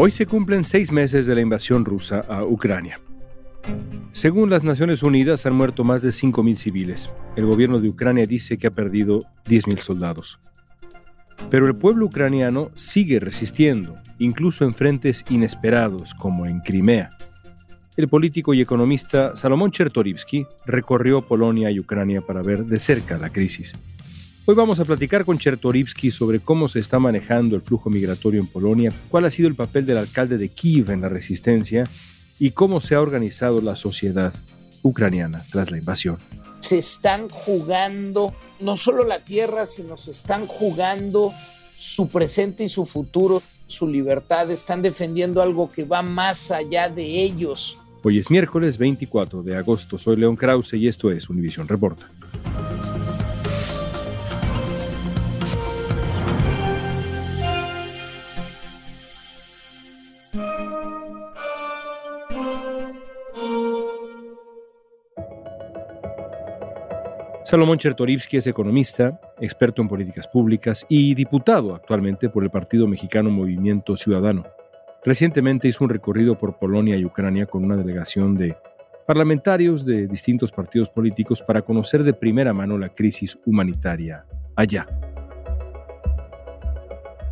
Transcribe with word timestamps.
Hoy 0.00 0.12
se 0.12 0.26
cumplen 0.26 0.62
seis 0.62 0.92
meses 0.92 1.26
de 1.26 1.34
la 1.34 1.40
invasión 1.40 1.84
rusa 1.84 2.20
a 2.28 2.44
Ucrania. 2.44 3.00
Según 4.12 4.48
las 4.48 4.62
Naciones 4.62 5.02
Unidas, 5.02 5.44
han 5.44 5.56
muerto 5.56 5.82
más 5.82 6.02
de 6.02 6.10
5.000 6.10 6.54
civiles. 6.54 7.10
El 7.34 7.46
gobierno 7.46 7.80
de 7.80 7.88
Ucrania 7.88 8.24
dice 8.24 8.58
que 8.58 8.68
ha 8.68 8.70
perdido 8.70 9.22
10.000 9.46 9.78
soldados. 9.78 10.38
Pero 11.50 11.66
el 11.66 11.74
pueblo 11.74 12.06
ucraniano 12.06 12.70
sigue 12.76 13.18
resistiendo, 13.18 13.96
incluso 14.20 14.64
en 14.64 14.76
frentes 14.76 15.24
inesperados, 15.30 16.14
como 16.14 16.46
en 16.46 16.60
Crimea. 16.60 17.10
El 17.96 18.06
político 18.06 18.54
y 18.54 18.60
economista 18.60 19.34
Salomón 19.34 19.72
Chertorivsky 19.72 20.46
recorrió 20.64 21.26
Polonia 21.26 21.72
y 21.72 21.80
Ucrania 21.80 22.20
para 22.20 22.42
ver 22.42 22.66
de 22.66 22.78
cerca 22.78 23.18
la 23.18 23.30
crisis. 23.30 23.74
Hoy 24.50 24.54
vamos 24.54 24.80
a 24.80 24.86
platicar 24.86 25.26
con 25.26 25.36
Chertorivsky 25.36 26.10
sobre 26.10 26.40
cómo 26.40 26.68
se 26.68 26.80
está 26.80 26.98
manejando 26.98 27.54
el 27.54 27.60
flujo 27.60 27.90
migratorio 27.90 28.40
en 28.40 28.46
Polonia, 28.46 28.90
cuál 29.10 29.26
ha 29.26 29.30
sido 29.30 29.46
el 29.46 29.54
papel 29.54 29.84
del 29.84 29.98
alcalde 29.98 30.38
de 30.38 30.48
Kiev 30.48 30.90
en 30.90 31.02
la 31.02 31.10
resistencia 31.10 31.84
y 32.38 32.52
cómo 32.52 32.80
se 32.80 32.94
ha 32.94 33.02
organizado 33.02 33.60
la 33.60 33.76
sociedad 33.76 34.32
ucraniana 34.80 35.44
tras 35.52 35.70
la 35.70 35.76
invasión. 35.76 36.16
Se 36.60 36.78
están 36.78 37.28
jugando 37.28 38.32
no 38.60 38.78
solo 38.78 39.04
la 39.04 39.22
tierra, 39.22 39.66
sino 39.66 39.98
se 39.98 40.12
están 40.12 40.46
jugando 40.46 41.34
su 41.76 42.08
presente 42.08 42.64
y 42.64 42.70
su 42.70 42.86
futuro, 42.86 43.42
su 43.66 43.86
libertad, 43.86 44.50
están 44.50 44.80
defendiendo 44.80 45.42
algo 45.42 45.70
que 45.70 45.84
va 45.84 46.00
más 46.00 46.50
allá 46.52 46.88
de 46.88 47.04
ellos. 47.04 47.78
Hoy 48.02 48.18
es 48.18 48.30
miércoles 48.30 48.78
24 48.78 49.42
de 49.42 49.56
agosto, 49.56 49.98
soy 49.98 50.16
León 50.16 50.36
Krause 50.36 50.72
y 50.72 50.88
esto 50.88 51.10
es 51.10 51.28
Univision 51.28 51.68
Reporta. 51.68 52.06
Salomón 67.48 67.78
Chertorivsky 67.78 68.36
es 68.36 68.46
economista, 68.46 69.18
experto 69.40 69.80
en 69.80 69.88
políticas 69.88 70.28
públicas 70.28 70.84
y 70.86 71.14
diputado 71.14 71.74
actualmente 71.74 72.28
por 72.28 72.44
el 72.44 72.50
Partido 72.50 72.86
Mexicano 72.86 73.30
Movimiento 73.30 73.96
Ciudadano. 73.96 74.44
Recientemente 75.02 75.66
hizo 75.66 75.82
un 75.82 75.88
recorrido 75.88 76.36
por 76.36 76.58
Polonia 76.58 76.94
y 76.98 77.06
Ucrania 77.06 77.46
con 77.46 77.64
una 77.64 77.78
delegación 77.78 78.36
de 78.36 78.54
parlamentarios 79.06 79.86
de 79.86 80.06
distintos 80.08 80.52
partidos 80.52 80.90
políticos 80.90 81.40
para 81.40 81.62
conocer 81.62 82.02
de 82.02 82.12
primera 82.12 82.52
mano 82.52 82.76
la 82.76 82.90
crisis 82.90 83.38
humanitaria 83.46 84.26
allá. 84.54 84.86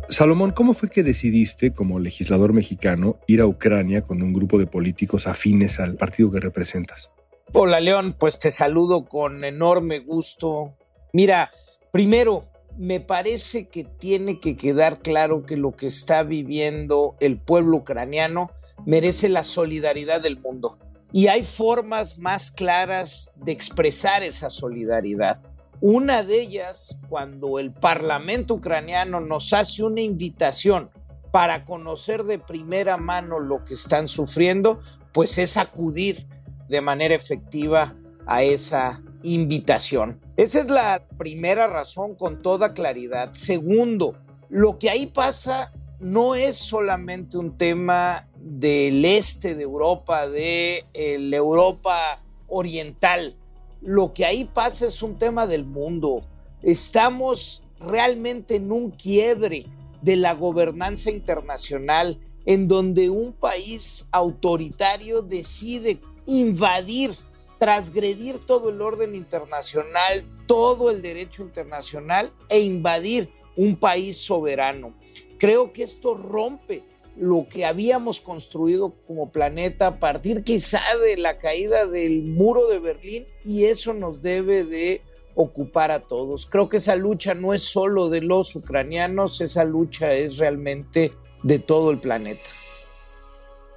Salomón, 0.09 0.49
¿cómo 0.49 0.73
fue 0.73 0.89
que 0.89 1.03
decidiste, 1.03 1.73
como 1.73 1.99
legislador 1.99 2.53
mexicano, 2.53 3.19
ir 3.27 3.39
a 3.39 3.45
Ucrania 3.45 4.01
con 4.01 4.23
un 4.23 4.33
grupo 4.33 4.57
de 4.57 4.65
políticos 4.65 5.27
afines 5.27 5.79
al 5.79 5.95
partido 5.95 6.31
que 6.31 6.39
representas? 6.39 7.11
Hola 7.53 7.79
León, 7.79 8.13
pues 8.17 8.39
te 8.39 8.51
saludo 8.51 9.05
con 9.05 9.45
enorme 9.45 9.99
gusto. 9.99 10.75
Mira, 11.13 11.49
primero, 11.91 12.43
me 12.77 12.99
parece 12.99 13.69
que 13.69 13.85
tiene 13.85 14.41
que 14.41 14.57
quedar 14.57 14.99
claro 14.99 15.45
que 15.45 15.55
lo 15.55 15.71
que 15.71 15.87
está 15.87 16.23
viviendo 16.23 17.15
el 17.21 17.39
pueblo 17.39 17.77
ucraniano 17.77 18.51
merece 18.85 19.29
la 19.29 19.45
solidaridad 19.45 20.19
del 20.19 20.37
mundo. 20.39 20.77
Y 21.13 21.27
hay 21.27 21.45
formas 21.45 22.17
más 22.19 22.51
claras 22.51 23.31
de 23.37 23.53
expresar 23.53 24.23
esa 24.23 24.49
solidaridad. 24.49 25.39
Una 25.79 26.23
de 26.23 26.41
ellas, 26.41 26.99
cuando 27.07 27.59
el 27.59 27.71
Parlamento 27.71 28.55
ucraniano 28.55 29.21
nos 29.21 29.53
hace 29.53 29.83
una 29.83 30.01
invitación 30.01 30.89
para 31.31 31.63
conocer 31.63 32.25
de 32.25 32.39
primera 32.39 32.97
mano 32.97 33.39
lo 33.39 33.63
que 33.63 33.75
están 33.75 34.09
sufriendo, 34.09 34.81
pues 35.13 35.37
es 35.37 35.55
acudir 35.55 36.27
de 36.67 36.81
manera 36.81 37.15
efectiva 37.15 37.95
a 38.25 38.43
esa 38.43 39.01
invitación. 39.23 40.19
Esa 40.35 40.61
es 40.61 40.69
la 40.69 41.07
primera 41.17 41.67
razón 41.67 42.15
con 42.15 42.41
toda 42.41 42.73
claridad. 42.73 43.33
Segundo, 43.33 44.15
lo 44.49 44.77
que 44.77 44.89
ahí 44.89 45.07
pasa 45.07 45.73
no 45.99 46.35
es 46.35 46.57
solamente 46.57 47.37
un 47.37 47.57
tema 47.57 48.27
del 48.35 49.03
este 49.03 49.55
de 49.55 49.63
Europa, 49.63 50.27
de 50.27 50.85
la 51.19 51.37
Europa 51.37 52.21
oriental. 52.47 53.35
Lo 53.81 54.13
que 54.13 54.25
ahí 54.25 54.45
pasa 54.45 54.87
es 54.87 55.01
un 55.01 55.17
tema 55.17 55.47
del 55.47 55.65
mundo. 55.65 56.21
Estamos 56.61 57.67
realmente 57.79 58.55
en 58.55 58.71
un 58.71 58.91
quiebre 58.91 59.65
de 60.01 60.15
la 60.15 60.33
gobernanza 60.33 61.11
internacional 61.11 62.19
en 62.45 62.67
donde 62.67 63.09
un 63.09 63.33
país 63.33 64.07
autoritario 64.11 65.21
decide 65.21 65.99
invadir, 66.27 67.11
transgredir 67.57 68.37
todo 68.39 68.69
el 68.69 68.81
orden 68.81 69.15
internacional, 69.15 70.23
todo 70.45 70.91
el 70.91 71.01
derecho 71.01 71.41
internacional 71.41 72.31
e 72.49 72.59
invadir 72.59 73.29
un 73.55 73.75
país 73.75 74.17
soberano. 74.17 74.93
Creo 75.39 75.73
que 75.73 75.83
esto 75.83 76.15
rompe 76.15 76.83
lo 77.15 77.47
que 77.49 77.65
habíamos 77.65 78.21
construido 78.21 78.93
como 79.07 79.31
planeta 79.31 79.87
a 79.87 79.99
partir 79.99 80.43
quizá 80.43 80.81
de 81.03 81.17
la 81.17 81.39
caída 81.39 81.87
del 81.87 82.23
muro 82.23 82.67
de 82.67 82.79
Berlín 82.79 83.25
y 83.43 83.65
eso 83.65 83.93
nos 83.93 84.21
debe 84.21 84.63
de 84.63 85.01
ocupar 85.33 85.91
a 85.91 86.01
todos. 86.01 86.45
Creo 86.45 86.69
que 86.69 86.77
esa 86.77 86.95
lucha 86.95 87.33
no 87.33 87.53
es 87.53 87.63
solo 87.63 88.09
de 88.09 88.21
los 88.21 88.55
ucranianos, 88.55 89.41
esa 89.41 89.65
lucha 89.65 90.13
es 90.13 90.37
realmente 90.37 91.13
de 91.43 91.59
todo 91.59 91.91
el 91.91 91.99
planeta. 91.99 92.49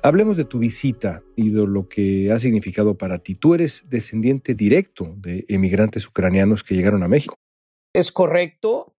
Hablemos 0.02 0.38
de 0.38 0.46
tu 0.46 0.58
visita 0.58 1.22
y 1.36 1.50
de 1.50 1.66
lo 1.66 1.86
que 1.86 2.32
ha 2.32 2.38
significado 2.38 2.96
para 2.96 3.18
ti. 3.18 3.34
Tú 3.34 3.54
eres 3.54 3.82
descendiente 3.86 4.54
directo 4.54 5.12
de 5.18 5.44
emigrantes 5.48 6.06
ucranianos 6.06 6.62
que 6.62 6.74
llegaron 6.74 7.02
a 7.02 7.08
México. 7.08 7.34
Es 7.94 8.10
correcto. 8.10 8.94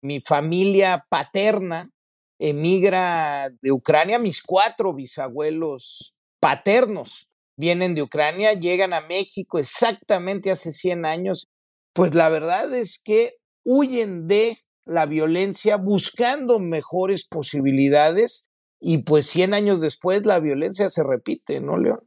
Mi 0.00 0.20
familia 0.20 1.06
paterna 1.08 1.90
emigra 2.38 3.50
de 3.62 3.72
Ucrania. 3.72 4.20
Mis 4.20 4.42
cuatro 4.42 4.94
bisabuelos 4.94 6.14
paternos 6.40 7.28
vienen 7.56 7.94
de 7.94 8.02
Ucrania, 8.02 8.52
llegan 8.52 8.92
a 8.92 9.00
México 9.00 9.58
exactamente 9.58 10.52
hace 10.52 10.72
100 10.72 11.04
años. 11.04 11.48
Pues 11.94 12.14
la 12.14 12.28
verdad 12.28 12.72
es 12.74 13.00
que 13.02 13.38
huyen 13.64 14.28
de 14.28 14.58
la 14.86 15.06
violencia 15.06 15.78
buscando 15.78 16.60
mejores 16.60 17.26
posibilidades 17.26 18.46
y 18.80 18.98
pues 18.98 19.26
100 19.26 19.54
años 19.54 19.80
después 19.80 20.26
la 20.26 20.40
violencia 20.40 20.88
se 20.88 21.02
repite, 21.02 21.60
¿no, 21.60 21.76
León? 21.78 22.00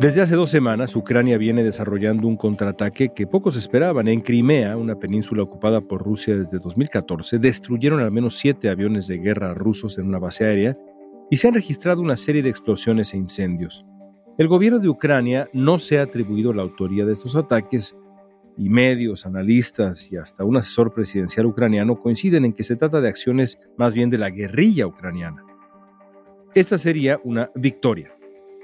Desde 0.00 0.22
hace 0.22 0.34
dos 0.34 0.50
semanas, 0.50 0.96
Ucrania 0.96 1.38
viene 1.38 1.62
desarrollando 1.62 2.26
un 2.26 2.36
contraataque 2.36 3.12
que 3.14 3.26
pocos 3.26 3.56
esperaban. 3.56 4.08
En 4.08 4.20
Crimea, 4.20 4.76
una 4.76 4.98
península 4.98 5.42
ocupada 5.42 5.80
por 5.80 6.02
Rusia 6.02 6.36
desde 6.36 6.58
2014, 6.58 7.38
destruyeron 7.38 8.00
al 8.00 8.10
menos 8.10 8.36
siete 8.36 8.68
aviones 8.68 9.06
de 9.06 9.18
guerra 9.18 9.54
rusos 9.54 9.96
en 9.98 10.06
una 10.06 10.18
base 10.18 10.44
aérea 10.44 10.76
y 11.30 11.36
se 11.36 11.48
han 11.48 11.54
registrado 11.54 12.02
una 12.02 12.16
serie 12.16 12.42
de 12.42 12.50
explosiones 12.50 13.14
e 13.14 13.16
incendios. 13.16 13.84
El 14.36 14.48
gobierno 14.48 14.80
de 14.80 14.88
Ucrania 14.88 15.48
no 15.52 15.78
se 15.78 15.98
ha 15.98 16.02
atribuido 16.02 16.52
la 16.52 16.62
autoría 16.62 17.04
de 17.06 17.12
estos 17.12 17.36
ataques, 17.36 17.94
y 18.56 18.68
medios, 18.68 19.26
analistas 19.26 20.10
y 20.12 20.16
hasta 20.16 20.44
un 20.44 20.56
asesor 20.56 20.92
presidencial 20.92 21.46
ucraniano 21.46 22.00
coinciden 22.00 22.44
en 22.44 22.52
que 22.52 22.62
se 22.62 22.76
trata 22.76 23.00
de 23.00 23.08
acciones 23.08 23.58
más 23.76 23.94
bien 23.94 24.10
de 24.10 24.18
la 24.18 24.30
guerrilla 24.30 24.86
ucraniana. 24.86 25.42
Esta 26.54 26.78
sería 26.78 27.20
una 27.24 27.50
victoria 27.56 28.16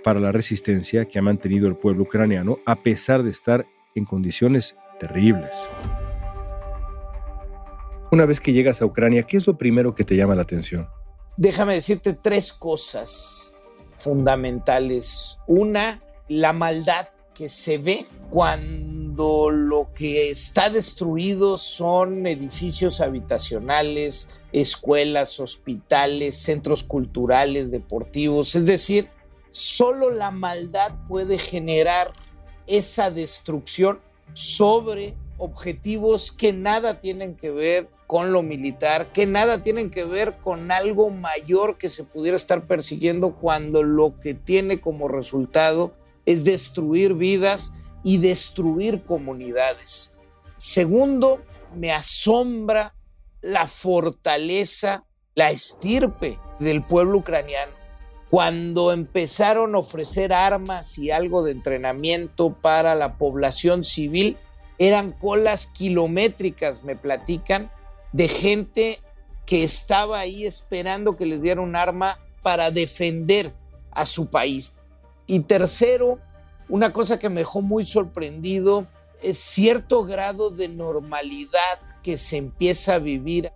para 0.04 0.20
la 0.20 0.30
resistencia 0.30 1.06
que 1.06 1.18
ha 1.18 1.22
mantenido 1.22 1.66
el 1.66 1.74
pueblo 1.74 2.04
ucraniano 2.04 2.60
a 2.64 2.76
pesar 2.84 3.24
de 3.24 3.30
estar 3.30 3.66
en 3.96 4.04
condiciones 4.04 4.76
terribles. 5.00 5.50
Una 8.12 8.26
vez 8.26 8.38
que 8.38 8.52
llegas 8.52 8.80
a 8.80 8.86
Ucrania, 8.86 9.24
¿qué 9.24 9.36
es 9.36 9.46
lo 9.48 9.58
primero 9.58 9.92
que 9.96 10.04
te 10.04 10.14
llama 10.14 10.36
la 10.36 10.42
atención? 10.42 10.88
Déjame 11.36 11.74
decirte 11.74 12.12
tres 12.12 12.52
cosas 12.52 13.52
fundamentales. 13.90 15.38
Una, 15.48 16.00
la 16.28 16.52
maldad 16.52 17.08
que 17.34 17.48
se 17.48 17.78
ve 17.78 18.06
cuando 18.30 19.09
lo 19.16 19.90
que 19.94 20.30
está 20.30 20.70
destruido 20.70 21.58
son 21.58 22.26
edificios 22.26 23.00
habitacionales, 23.00 24.28
escuelas, 24.52 25.40
hospitales, 25.40 26.36
centros 26.36 26.84
culturales, 26.84 27.70
deportivos. 27.70 28.54
Es 28.56 28.66
decir, 28.66 29.08
solo 29.50 30.10
la 30.10 30.30
maldad 30.30 30.92
puede 31.08 31.38
generar 31.38 32.10
esa 32.66 33.10
destrucción 33.10 34.00
sobre 34.32 35.14
objetivos 35.38 36.32
que 36.32 36.52
nada 36.52 37.00
tienen 37.00 37.34
que 37.34 37.50
ver 37.50 37.88
con 38.06 38.32
lo 38.32 38.42
militar, 38.42 39.12
que 39.12 39.26
nada 39.26 39.62
tienen 39.62 39.90
que 39.90 40.04
ver 40.04 40.38
con 40.38 40.70
algo 40.72 41.10
mayor 41.10 41.78
que 41.78 41.88
se 41.88 42.04
pudiera 42.04 42.36
estar 42.36 42.66
persiguiendo 42.66 43.36
cuando 43.36 43.82
lo 43.82 44.18
que 44.20 44.34
tiene 44.34 44.80
como 44.80 45.08
resultado 45.08 45.92
es 46.32 46.44
destruir 46.44 47.14
vidas 47.14 47.72
y 48.02 48.18
destruir 48.18 49.04
comunidades. 49.04 50.12
Segundo, 50.56 51.42
me 51.74 51.92
asombra 51.92 52.94
la 53.40 53.66
fortaleza, 53.66 55.04
la 55.34 55.50
estirpe 55.50 56.38
del 56.58 56.84
pueblo 56.84 57.18
ucraniano. 57.18 57.72
Cuando 58.30 58.92
empezaron 58.92 59.74
a 59.74 59.78
ofrecer 59.78 60.32
armas 60.32 60.98
y 60.98 61.10
algo 61.10 61.42
de 61.42 61.52
entrenamiento 61.52 62.52
para 62.52 62.94
la 62.94 63.18
población 63.18 63.82
civil, 63.82 64.36
eran 64.78 65.12
colas 65.12 65.66
kilométricas, 65.66 66.84
me 66.84 66.96
platican, 66.96 67.70
de 68.12 68.28
gente 68.28 68.98
que 69.46 69.64
estaba 69.64 70.20
ahí 70.20 70.46
esperando 70.46 71.16
que 71.16 71.26
les 71.26 71.42
diera 71.42 71.60
un 71.60 71.74
arma 71.74 72.18
para 72.42 72.70
defender 72.70 73.52
a 73.90 74.06
su 74.06 74.30
país. 74.30 74.74
Y 75.30 75.38
tercero, 75.38 76.18
una 76.68 76.92
cosa 76.92 77.20
que 77.20 77.28
me 77.28 77.42
dejó 77.42 77.62
muy 77.62 77.86
sorprendido 77.86 78.88
es 79.22 79.38
cierto 79.38 80.02
grado 80.02 80.50
de 80.50 80.66
normalidad 80.66 81.78
que 82.02 82.18
se 82.18 82.36
empieza 82.36 82.94
a 82.94 82.98
vivir 82.98 83.52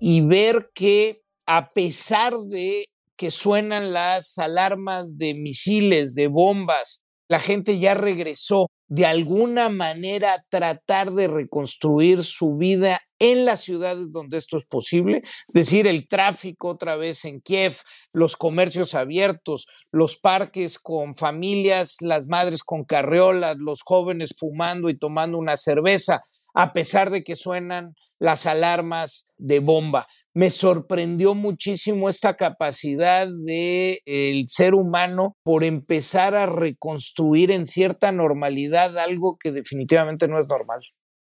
y 0.00 0.22
ver 0.22 0.70
que 0.74 1.20
a 1.44 1.68
pesar 1.68 2.38
de 2.38 2.86
que 3.16 3.30
suenan 3.30 3.92
las 3.92 4.38
alarmas 4.38 5.18
de 5.18 5.34
misiles, 5.34 6.14
de 6.14 6.28
bombas, 6.28 7.04
la 7.28 7.40
gente 7.40 7.78
ya 7.78 7.94
regresó 7.94 8.70
de 8.88 9.04
alguna 9.04 9.68
manera 9.68 10.44
tratar 10.48 11.12
de 11.12 11.28
reconstruir 11.28 12.24
su 12.24 12.56
vida 12.56 13.02
en 13.18 13.44
las 13.44 13.60
ciudades 13.60 14.10
donde 14.10 14.38
esto 14.38 14.56
es 14.56 14.64
posible, 14.64 15.22
es 15.24 15.52
decir, 15.52 15.86
el 15.86 16.08
tráfico 16.08 16.68
otra 16.68 16.96
vez 16.96 17.24
en 17.24 17.40
Kiev, 17.40 17.76
los 18.14 18.36
comercios 18.36 18.94
abiertos, 18.94 19.66
los 19.92 20.16
parques 20.16 20.78
con 20.78 21.16
familias, 21.16 21.96
las 22.00 22.26
madres 22.26 22.62
con 22.62 22.84
carreolas, 22.84 23.56
los 23.58 23.82
jóvenes 23.82 24.30
fumando 24.38 24.88
y 24.88 24.96
tomando 24.96 25.36
una 25.36 25.56
cerveza, 25.56 26.22
a 26.54 26.72
pesar 26.72 27.10
de 27.10 27.22
que 27.22 27.36
suenan 27.36 27.94
las 28.18 28.46
alarmas 28.46 29.26
de 29.36 29.60
bomba 29.60 30.08
me 30.38 30.50
sorprendió 30.50 31.34
muchísimo 31.34 32.08
esta 32.08 32.32
capacidad 32.32 33.26
del 33.26 33.98
el 34.06 34.44
ser 34.46 34.74
humano 34.74 35.36
por 35.42 35.64
empezar 35.64 36.36
a 36.36 36.46
reconstruir 36.46 37.50
en 37.50 37.66
cierta 37.66 38.12
normalidad 38.12 38.96
algo 38.98 39.34
que 39.34 39.50
definitivamente 39.50 40.28
no 40.28 40.38
es 40.38 40.48
normal. 40.48 40.78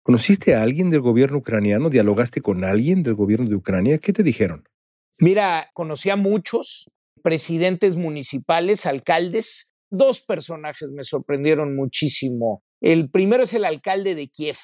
¿Conociste 0.03 0.53
a 0.53 0.61
alguien 0.61 0.91
del 0.91 1.01
gobierno 1.01 1.39
ucraniano? 1.39 1.89
¿Dialogaste 1.89 2.41
con 2.41 2.63
alguien 2.63 3.01
del 3.01 3.15
gobierno 3.15 3.49
de 3.49 3.55
Ucrania? 3.55 3.97
¿Qué 3.97 4.13
te 4.13 4.21
dijeron? 4.21 4.65
Mira, 5.19 5.71
conocí 5.73 6.11
a 6.11 6.15
muchos 6.15 6.87
presidentes 7.23 7.95
municipales, 7.95 8.85
alcaldes. 8.85 9.71
Dos 9.89 10.21
personajes 10.21 10.89
me 10.91 11.03
sorprendieron 11.03 11.75
muchísimo. 11.75 12.61
El 12.79 13.09
primero 13.09 13.45
es 13.45 13.55
el 13.55 13.65
alcalde 13.65 14.13
de 14.13 14.27
Kiev, 14.27 14.57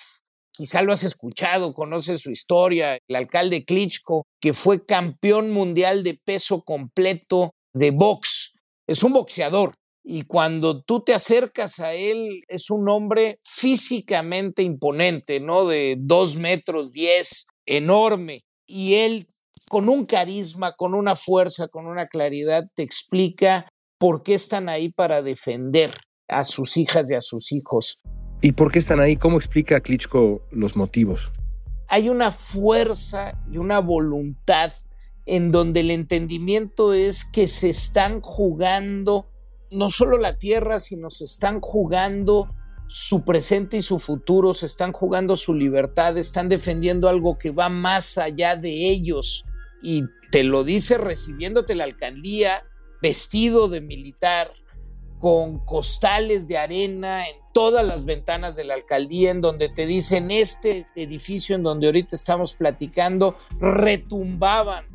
quizá 0.57 0.81
lo 0.81 0.91
has 0.91 1.03
escuchado, 1.03 1.75
conoces 1.75 2.21
su 2.21 2.31
historia, 2.31 2.97
el 3.07 3.15
alcalde 3.15 3.63
Klitschko, 3.63 4.25
que 4.41 4.53
fue 4.53 4.83
campeón 4.83 5.51
mundial 5.51 6.01
de 6.01 6.15
peso 6.15 6.63
completo 6.63 7.51
de 7.73 7.91
box. 7.91 8.55
Es 8.87 9.03
un 9.03 9.13
boxeador. 9.13 9.73
Y 10.03 10.23
cuando 10.23 10.81
tú 10.81 11.01
te 11.01 11.13
acercas 11.13 11.79
a 11.79 11.93
él, 11.93 12.41
es 12.47 12.71
un 12.71 12.89
hombre 12.89 13.39
físicamente 13.43 14.63
imponente, 14.63 15.39
¿no? 15.39 15.67
De 15.67 15.95
dos 15.99 16.37
metros 16.37 16.91
diez, 16.91 17.45
enorme. 17.65 18.41
Y 18.65 18.95
él, 18.95 19.27
con 19.69 19.89
un 19.89 20.05
carisma, 20.05 20.73
con 20.75 20.95
una 20.95 21.15
fuerza, 21.15 21.67
con 21.67 21.85
una 21.85 22.07
claridad, 22.07 22.63
te 22.73 22.83
explica 22.83 23.69
por 23.99 24.23
qué 24.23 24.33
están 24.33 24.69
ahí 24.69 24.89
para 24.89 25.21
defender 25.21 25.93
a 26.29 26.43
sus 26.43 26.77
hijas 26.77 27.11
y 27.11 27.15
a 27.15 27.21
sus 27.21 27.51
hijos. 27.51 27.99
¿Y 28.41 28.51
por 28.51 28.71
qué 28.71 28.79
están 28.79 28.99
ahí? 28.99 29.17
¿Cómo 29.17 29.37
explica 29.37 29.79
Klitschko 29.79 30.41
los 30.51 30.75
motivos? 30.75 31.31
Hay 31.87 32.09
una 32.09 32.31
fuerza 32.31 33.39
y 33.51 33.57
una 33.57 33.79
voluntad 33.79 34.71
en 35.25 35.51
donde 35.51 35.81
el 35.81 35.91
entendimiento 35.91 36.93
es 36.93 37.25
que 37.25 37.47
se 37.47 37.69
están 37.69 38.21
jugando 38.21 39.29
no 39.71 39.89
solo 39.89 40.17
la 40.17 40.37
tierra, 40.37 40.79
sino 40.79 41.09
se 41.09 41.25
están 41.25 41.59
jugando 41.59 42.53
su 42.87 43.25
presente 43.25 43.77
y 43.77 43.81
su 43.81 43.99
futuro, 43.99 44.53
se 44.53 44.65
están 44.65 44.93
jugando 44.93 45.35
su 45.35 45.53
libertad, 45.53 46.17
están 46.17 46.47
defendiendo 46.47 47.09
algo 47.09 47.37
que 47.37 47.51
va 47.51 47.67
más 47.67 48.17
allá 48.17 48.55
de 48.55 48.89
ellos. 48.89 49.45
Y 49.81 50.03
te 50.31 50.43
lo 50.43 50.63
dice 50.63 50.97
recibiéndote 50.97 51.75
la 51.75 51.83
alcaldía, 51.83 52.63
vestido 53.01 53.67
de 53.67 53.81
militar, 53.81 54.51
con 55.19 55.59
costales 55.59 56.47
de 56.47 56.57
arena 56.57 57.27
en 57.27 57.35
todas 57.53 57.85
las 57.85 58.05
ventanas 58.05 58.55
de 58.55 58.65
la 58.65 58.75
alcaldía, 58.75 59.31
en 59.31 59.41
donde 59.41 59.69
te 59.69 59.87
dicen 59.87 60.29
este 60.29 60.87
edificio 60.95 61.55
en 61.55 61.63
donde 61.63 61.87
ahorita 61.87 62.15
estamos 62.15 62.53
platicando, 62.53 63.35
retumbaban 63.59 64.85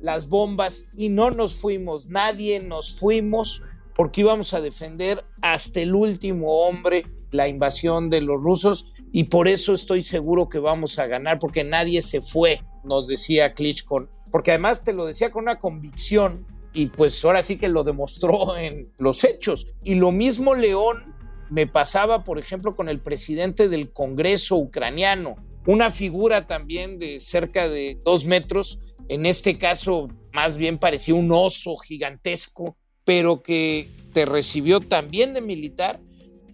las 0.00 0.28
bombas 0.28 0.90
y 0.96 1.08
no 1.08 1.30
nos 1.30 1.54
fuimos, 1.54 2.08
nadie 2.08 2.60
nos 2.60 2.98
fuimos 2.98 3.62
porque 3.94 4.22
íbamos 4.22 4.54
a 4.54 4.60
defender 4.60 5.24
hasta 5.40 5.80
el 5.80 5.94
último 5.94 6.66
hombre 6.66 7.06
la 7.30 7.48
invasión 7.48 8.10
de 8.10 8.20
los 8.20 8.40
rusos 8.40 8.92
y 9.12 9.24
por 9.24 9.48
eso 9.48 9.74
estoy 9.74 10.02
seguro 10.02 10.48
que 10.48 10.58
vamos 10.58 10.98
a 10.98 11.06
ganar 11.06 11.38
porque 11.38 11.64
nadie 11.64 12.02
se 12.02 12.20
fue, 12.20 12.62
nos 12.84 13.06
decía 13.06 13.54
Klitschko, 13.54 14.08
porque 14.30 14.52
además 14.52 14.84
te 14.84 14.92
lo 14.92 15.06
decía 15.06 15.30
con 15.30 15.42
una 15.44 15.58
convicción 15.58 16.46
y 16.72 16.86
pues 16.86 17.24
ahora 17.24 17.42
sí 17.42 17.56
que 17.56 17.68
lo 17.68 17.84
demostró 17.84 18.56
en 18.56 18.92
los 18.98 19.24
hechos. 19.24 19.66
Y 19.84 19.96
lo 19.96 20.12
mismo 20.12 20.54
León 20.54 21.14
me 21.50 21.66
pasaba, 21.66 22.24
por 22.24 22.38
ejemplo, 22.38 22.74
con 22.74 22.88
el 22.88 23.00
presidente 23.00 23.68
del 23.68 23.92
Congreso 23.92 24.56
ucraniano, 24.56 25.36
una 25.66 25.90
figura 25.90 26.46
también 26.46 26.98
de 26.98 27.20
cerca 27.20 27.68
de 27.68 28.00
dos 28.04 28.24
metros, 28.24 28.80
en 29.08 29.26
este 29.26 29.58
caso 29.58 30.08
más 30.32 30.56
bien 30.56 30.78
parecía 30.78 31.14
un 31.14 31.30
oso 31.30 31.76
gigantesco, 31.76 32.76
pero 33.04 33.42
que 33.42 33.88
te 34.12 34.24
recibió 34.24 34.80
también 34.80 35.34
de 35.34 35.40
militar, 35.40 36.00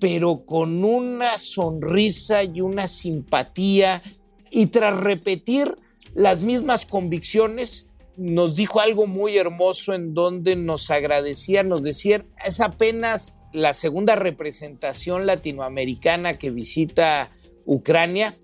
pero 0.01 0.39
con 0.39 0.85
una 0.85 1.39
sonrisa 1.39 2.43
y 2.45 2.61
una 2.61 2.89
simpatía, 2.89 4.03
y 4.51 4.67
tras 4.67 4.99
repetir 4.99 5.77
las 6.15 6.43
mismas 6.43 6.87
convicciones, 6.87 7.88
nos 8.19 8.57
dijo 8.57 8.81
algo 8.81 9.07
muy 9.07 9.39
hermoso 9.39 9.95
en 9.95 10.13
donde 10.13 10.57
nos 10.57 10.91
agradecía, 10.91 11.63
nos 11.63 11.85
decía, 11.85 12.27
es 12.45 12.61
apenas 12.61 13.37
la 13.53 13.75
segunda 13.75 14.17
representación 14.17 15.25
latinoamericana 15.25 16.37
que 16.37 16.51
visita 16.51 17.31
Ucrania 17.65 18.37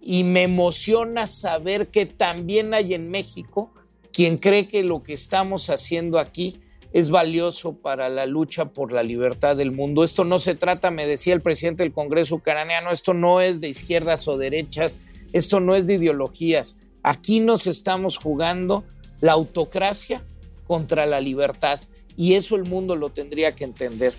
y 0.00 0.24
me 0.24 0.42
emociona 0.42 1.28
saber 1.28 1.88
que 1.88 2.04
también 2.04 2.74
hay 2.74 2.94
en 2.94 3.10
México 3.10 3.72
quien 4.12 4.36
cree 4.36 4.66
que 4.66 4.82
lo 4.82 5.04
que 5.04 5.14
estamos 5.14 5.70
haciendo 5.70 6.18
aquí 6.18 6.60
es 6.92 7.08
valioso 7.08 7.74
para 7.78 8.08
la 8.08 8.26
lucha 8.26 8.72
por 8.72 8.92
la 8.92 9.02
libertad 9.02 9.56
del 9.56 9.70
mundo. 9.70 10.04
Esto 10.04 10.24
no 10.24 10.40
se 10.40 10.56
trata, 10.56 10.90
me 10.90 11.06
decía 11.06 11.32
el 11.32 11.40
presidente 11.40 11.84
del 11.84 11.92
Congreso 11.92 12.34
ucraniano, 12.34 12.90
esto 12.90 13.14
no 13.14 13.40
es 13.40 13.60
de 13.60 13.68
izquierdas 13.68 14.26
o 14.28 14.36
derechas, 14.36 14.98
esto 15.32 15.60
no 15.60 15.76
es 15.76 15.86
de 15.86 15.94
ideologías. 15.94 16.76
Aquí 17.02 17.40
nos 17.40 17.66
estamos 17.66 18.18
jugando 18.18 18.84
la 19.22 19.32
autocracia 19.32 20.20
contra 20.66 21.06
la 21.06 21.20
libertad. 21.20 21.80
Y 22.14 22.34
eso 22.34 22.56
el 22.56 22.64
mundo 22.64 22.94
lo 22.94 23.08
tendría 23.08 23.54
que 23.54 23.64
entender. 23.64 24.12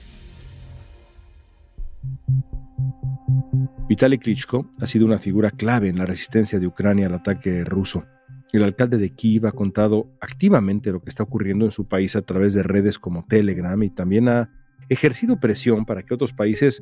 Vitaly 3.87 4.17
Klitschko 4.17 4.65
ha 4.79 4.87
sido 4.87 5.05
una 5.05 5.19
figura 5.19 5.51
clave 5.51 5.89
en 5.89 5.99
la 5.99 6.05
resistencia 6.05 6.57
de 6.57 6.65
Ucrania 6.65 7.05
al 7.07 7.13
ataque 7.13 7.63
ruso. 7.63 8.05
El 8.53 8.63
alcalde 8.63 8.97
de 8.97 9.13
Kiev 9.13 9.45
ha 9.45 9.51
contado 9.51 10.07
activamente 10.21 10.91
lo 10.91 11.01
que 11.01 11.09
está 11.09 11.23
ocurriendo 11.23 11.65
en 11.65 11.71
su 11.71 11.87
país 11.87 12.15
a 12.15 12.21
través 12.21 12.53
de 12.53 12.63
redes 12.63 12.97
como 12.97 13.25
Telegram 13.27 13.81
y 13.83 13.89
también 13.89 14.29
ha 14.29 14.49
ejercido 14.89 15.39
presión 15.39 15.85
para 15.85 16.03
que 16.03 16.13
otros 16.13 16.33
países 16.33 16.81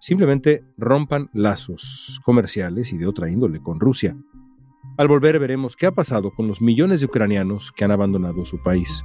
simplemente 0.00 0.64
rompan 0.76 1.28
lazos 1.32 2.20
comerciales 2.24 2.92
y 2.92 2.98
de 2.98 3.06
otra 3.06 3.30
índole 3.30 3.60
con 3.60 3.80
Rusia. 3.80 4.16
Al 4.98 5.06
volver 5.06 5.38
veremos 5.38 5.76
qué 5.76 5.86
ha 5.86 5.92
pasado 5.92 6.32
con 6.32 6.48
los 6.48 6.60
millones 6.60 6.98
de 6.98 7.06
ucranianos 7.06 7.70
que 7.70 7.84
han 7.84 7.92
abandonado 7.92 8.44
su 8.44 8.60
país. 8.60 9.04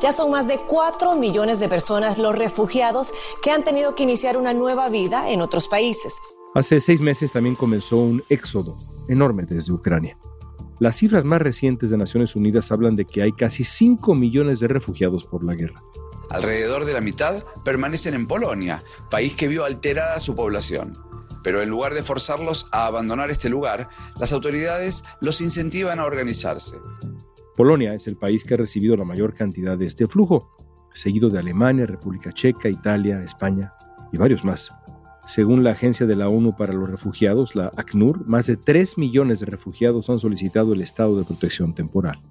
Ya 0.00 0.12
son 0.12 0.30
más 0.30 0.48
de 0.48 0.56
4 0.56 1.14
millones 1.16 1.60
de 1.60 1.68
personas 1.68 2.16
los 2.16 2.34
refugiados 2.34 3.12
que 3.42 3.50
han 3.50 3.64
tenido 3.64 3.94
que 3.94 4.04
iniciar 4.04 4.38
una 4.38 4.54
nueva 4.54 4.88
vida 4.88 5.28
en 5.30 5.42
otros 5.42 5.68
países. 5.68 6.20
Hace 6.54 6.80
seis 6.80 7.02
meses 7.02 7.32
también 7.32 7.54
comenzó 7.54 7.98
un 7.98 8.24
éxodo 8.30 8.76
enorme 9.08 9.44
desde 9.44 9.72
Ucrania. 9.72 10.16
Las 10.78 10.96
cifras 10.96 11.26
más 11.26 11.42
recientes 11.42 11.90
de 11.90 11.98
Naciones 11.98 12.34
Unidas 12.34 12.72
hablan 12.72 12.96
de 12.96 13.04
que 13.04 13.20
hay 13.20 13.32
casi 13.32 13.62
5 13.62 14.14
millones 14.14 14.60
de 14.60 14.68
refugiados 14.68 15.24
por 15.24 15.44
la 15.44 15.54
guerra. 15.54 15.82
Alrededor 16.30 16.86
de 16.86 16.94
la 16.94 17.02
mitad 17.02 17.44
permanecen 17.62 18.14
en 18.14 18.26
Polonia, 18.26 18.82
país 19.10 19.34
que 19.34 19.48
vio 19.48 19.64
alterada 19.64 20.18
su 20.18 20.34
población. 20.34 20.94
Pero 21.42 21.60
en 21.60 21.68
lugar 21.68 21.92
de 21.92 22.02
forzarlos 22.02 22.68
a 22.72 22.86
abandonar 22.86 23.30
este 23.30 23.50
lugar, 23.50 23.90
las 24.18 24.32
autoridades 24.32 25.04
los 25.20 25.42
incentivan 25.42 25.98
a 25.98 26.06
organizarse. 26.06 26.78
Polonia 27.60 27.92
es 27.92 28.06
el 28.06 28.16
país 28.16 28.42
que 28.42 28.54
ha 28.54 28.56
recibido 28.56 28.96
la 28.96 29.04
mayor 29.04 29.34
cantidad 29.34 29.76
de 29.76 29.84
este 29.84 30.06
flujo, 30.06 30.56
seguido 30.94 31.28
de 31.28 31.40
Alemania, 31.40 31.84
República 31.84 32.32
Checa, 32.32 32.70
Italia, 32.70 33.22
España 33.22 33.74
y 34.10 34.16
varios 34.16 34.46
más. 34.46 34.70
Según 35.28 35.62
la 35.62 35.72
Agencia 35.72 36.06
de 36.06 36.16
la 36.16 36.30
ONU 36.30 36.56
para 36.56 36.72
los 36.72 36.88
Refugiados, 36.88 37.54
la 37.54 37.70
ACNUR, 37.76 38.26
más 38.26 38.46
de 38.46 38.56
3 38.56 38.96
millones 38.96 39.40
de 39.40 39.46
refugiados 39.46 40.08
han 40.08 40.18
solicitado 40.18 40.72
el 40.72 40.80
estado 40.80 41.18
de 41.18 41.26
protección 41.26 41.74
temporal. 41.74 42.22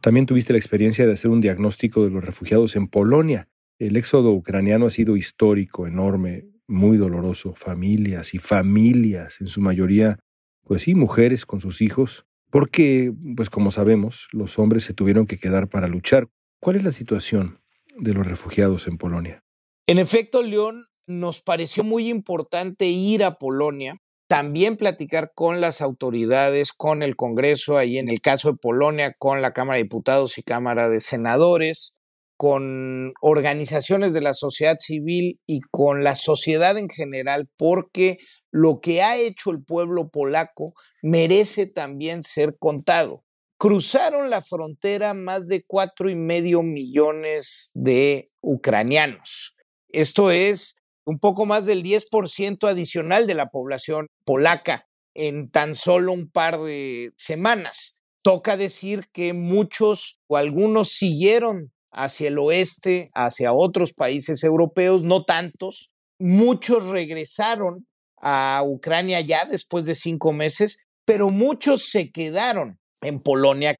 También 0.00 0.24
tuviste 0.24 0.54
la 0.54 0.58
experiencia 0.58 1.06
de 1.06 1.12
hacer 1.12 1.30
un 1.30 1.42
diagnóstico 1.42 2.02
de 2.02 2.08
los 2.08 2.24
refugiados 2.24 2.76
en 2.76 2.88
Polonia. 2.88 3.46
El 3.78 3.94
éxodo 3.98 4.32
ucraniano 4.32 4.86
ha 4.86 4.90
sido 4.90 5.18
histórico, 5.18 5.86
enorme, 5.86 6.46
muy 6.66 6.96
doloroso. 6.96 7.52
Familias 7.54 8.32
y 8.32 8.38
familias, 8.38 9.38
en 9.42 9.48
su 9.48 9.60
mayoría, 9.60 10.18
pues 10.64 10.80
sí, 10.80 10.94
mujeres 10.94 11.44
con 11.44 11.60
sus 11.60 11.82
hijos, 11.82 12.24
porque, 12.50 13.12
pues 13.36 13.50
como 13.50 13.70
sabemos, 13.70 14.28
los 14.32 14.58
hombres 14.58 14.84
se 14.84 14.94
tuvieron 14.94 15.26
que 15.26 15.38
quedar 15.38 15.68
para 15.68 15.88
luchar. 15.88 16.28
¿Cuál 16.60 16.76
es 16.76 16.84
la 16.84 16.92
situación 16.92 17.60
de 17.96 18.12
los 18.12 18.26
refugiados 18.26 18.86
en 18.86 18.98
Polonia? 18.98 19.42
En 19.86 19.98
efecto, 19.98 20.42
León, 20.42 20.86
nos 21.06 21.40
pareció 21.40 21.84
muy 21.84 22.08
importante 22.08 22.86
ir 22.86 23.24
a 23.24 23.32
Polonia, 23.32 23.96
también 24.28 24.76
platicar 24.76 25.32
con 25.34 25.60
las 25.60 25.80
autoridades, 25.80 26.72
con 26.72 27.02
el 27.02 27.16
Congreso, 27.16 27.76
ahí 27.76 27.98
en 27.98 28.08
el 28.08 28.20
caso 28.20 28.52
de 28.52 28.58
Polonia, 28.58 29.14
con 29.18 29.42
la 29.42 29.52
Cámara 29.52 29.78
de 29.78 29.84
Diputados 29.84 30.38
y 30.38 30.42
Cámara 30.42 30.88
de 30.88 31.00
Senadores, 31.00 31.94
con 32.36 33.12
organizaciones 33.20 34.12
de 34.12 34.20
la 34.20 34.34
sociedad 34.34 34.76
civil 34.78 35.40
y 35.46 35.60
con 35.70 36.04
la 36.04 36.14
sociedad 36.14 36.78
en 36.78 36.88
general, 36.88 37.48
porque 37.56 38.18
lo 38.50 38.80
que 38.80 39.02
ha 39.02 39.16
hecho 39.16 39.50
el 39.50 39.64
pueblo 39.64 40.08
polaco 40.08 40.74
merece 41.02 41.66
también 41.66 42.22
ser 42.22 42.56
contado. 42.58 43.24
Cruzaron 43.58 44.30
la 44.30 44.42
frontera 44.42 45.14
más 45.14 45.46
de 45.46 45.62
cuatro 45.66 46.08
y 46.08 46.16
medio 46.16 46.62
millones 46.62 47.70
de 47.74 48.26
ucranianos. 48.40 49.56
Esto 49.88 50.30
es 50.30 50.76
un 51.04 51.18
poco 51.18 51.44
más 51.46 51.66
del 51.66 51.82
10% 51.82 52.68
adicional 52.68 53.26
de 53.26 53.34
la 53.34 53.50
población 53.50 54.06
polaca 54.24 54.86
en 55.14 55.50
tan 55.50 55.74
solo 55.74 56.12
un 56.12 56.30
par 56.30 56.58
de 56.60 57.12
semanas. 57.16 57.98
Toca 58.22 58.56
decir 58.56 59.08
que 59.12 59.32
muchos 59.32 60.20
o 60.26 60.36
algunos 60.36 60.90
siguieron 60.92 61.72
hacia 61.90 62.28
el 62.28 62.38
oeste, 62.38 63.08
hacia 63.14 63.52
otros 63.52 63.92
países 63.92 64.44
europeos, 64.44 65.02
no 65.02 65.22
tantos. 65.22 65.90
Muchos 66.18 66.86
regresaron 66.86 67.86
a 68.20 68.62
Ucrania 68.64 69.20
ya 69.20 69.44
después 69.44 69.84
de 69.86 69.94
cinco 69.94 70.32
meses, 70.32 70.78
pero 71.04 71.30
muchos 71.30 71.90
se 71.90 72.10
quedaron 72.10 72.78
en 73.02 73.20
Polonia. 73.20 73.74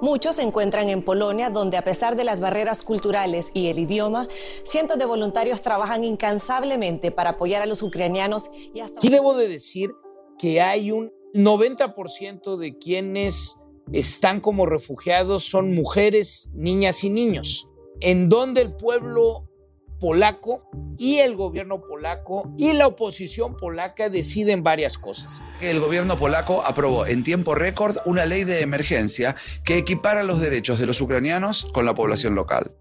Muchos 0.00 0.36
se 0.36 0.42
encuentran 0.42 0.88
en 0.88 1.04
Polonia, 1.04 1.48
donde 1.48 1.76
a 1.76 1.84
pesar 1.84 2.16
de 2.16 2.24
las 2.24 2.40
barreras 2.40 2.82
culturales 2.82 3.52
y 3.54 3.68
el 3.68 3.78
idioma, 3.78 4.26
cientos 4.64 4.98
de 4.98 5.04
voluntarios 5.04 5.62
trabajan 5.62 6.02
incansablemente 6.02 7.12
para 7.12 7.30
apoyar 7.30 7.62
a 7.62 7.66
los 7.66 7.82
ucranianos. 7.82 8.50
Y 8.74 8.80
hasta... 8.80 8.96
Aquí 8.96 9.10
debo 9.10 9.34
de 9.34 9.46
decir 9.46 9.92
que 10.38 10.60
hay 10.60 10.90
un 10.90 11.12
90% 11.34 12.56
de 12.56 12.76
quienes 12.78 13.60
están 13.92 14.40
como 14.40 14.66
refugiados 14.66 15.44
son 15.44 15.72
mujeres, 15.72 16.50
niñas 16.52 17.04
y 17.04 17.10
niños, 17.10 17.68
en 18.00 18.28
donde 18.28 18.62
el 18.62 18.74
pueblo 18.74 19.48
polaco 20.02 20.68
y 20.98 21.18
el 21.18 21.36
gobierno 21.36 21.80
polaco 21.80 22.52
y 22.58 22.72
la 22.72 22.88
oposición 22.88 23.56
polaca 23.56 24.08
deciden 24.08 24.64
varias 24.64 24.98
cosas. 24.98 25.42
El 25.60 25.78
gobierno 25.78 26.18
polaco 26.18 26.64
aprobó 26.66 27.06
en 27.06 27.22
tiempo 27.22 27.54
récord 27.54 27.98
una 28.04 28.26
ley 28.26 28.42
de 28.42 28.62
emergencia 28.62 29.36
que 29.64 29.78
equipara 29.78 30.24
los 30.24 30.40
derechos 30.40 30.80
de 30.80 30.86
los 30.86 31.00
ucranianos 31.00 31.68
con 31.72 31.86
la 31.86 31.94
población 31.94 32.34
local. 32.34 32.72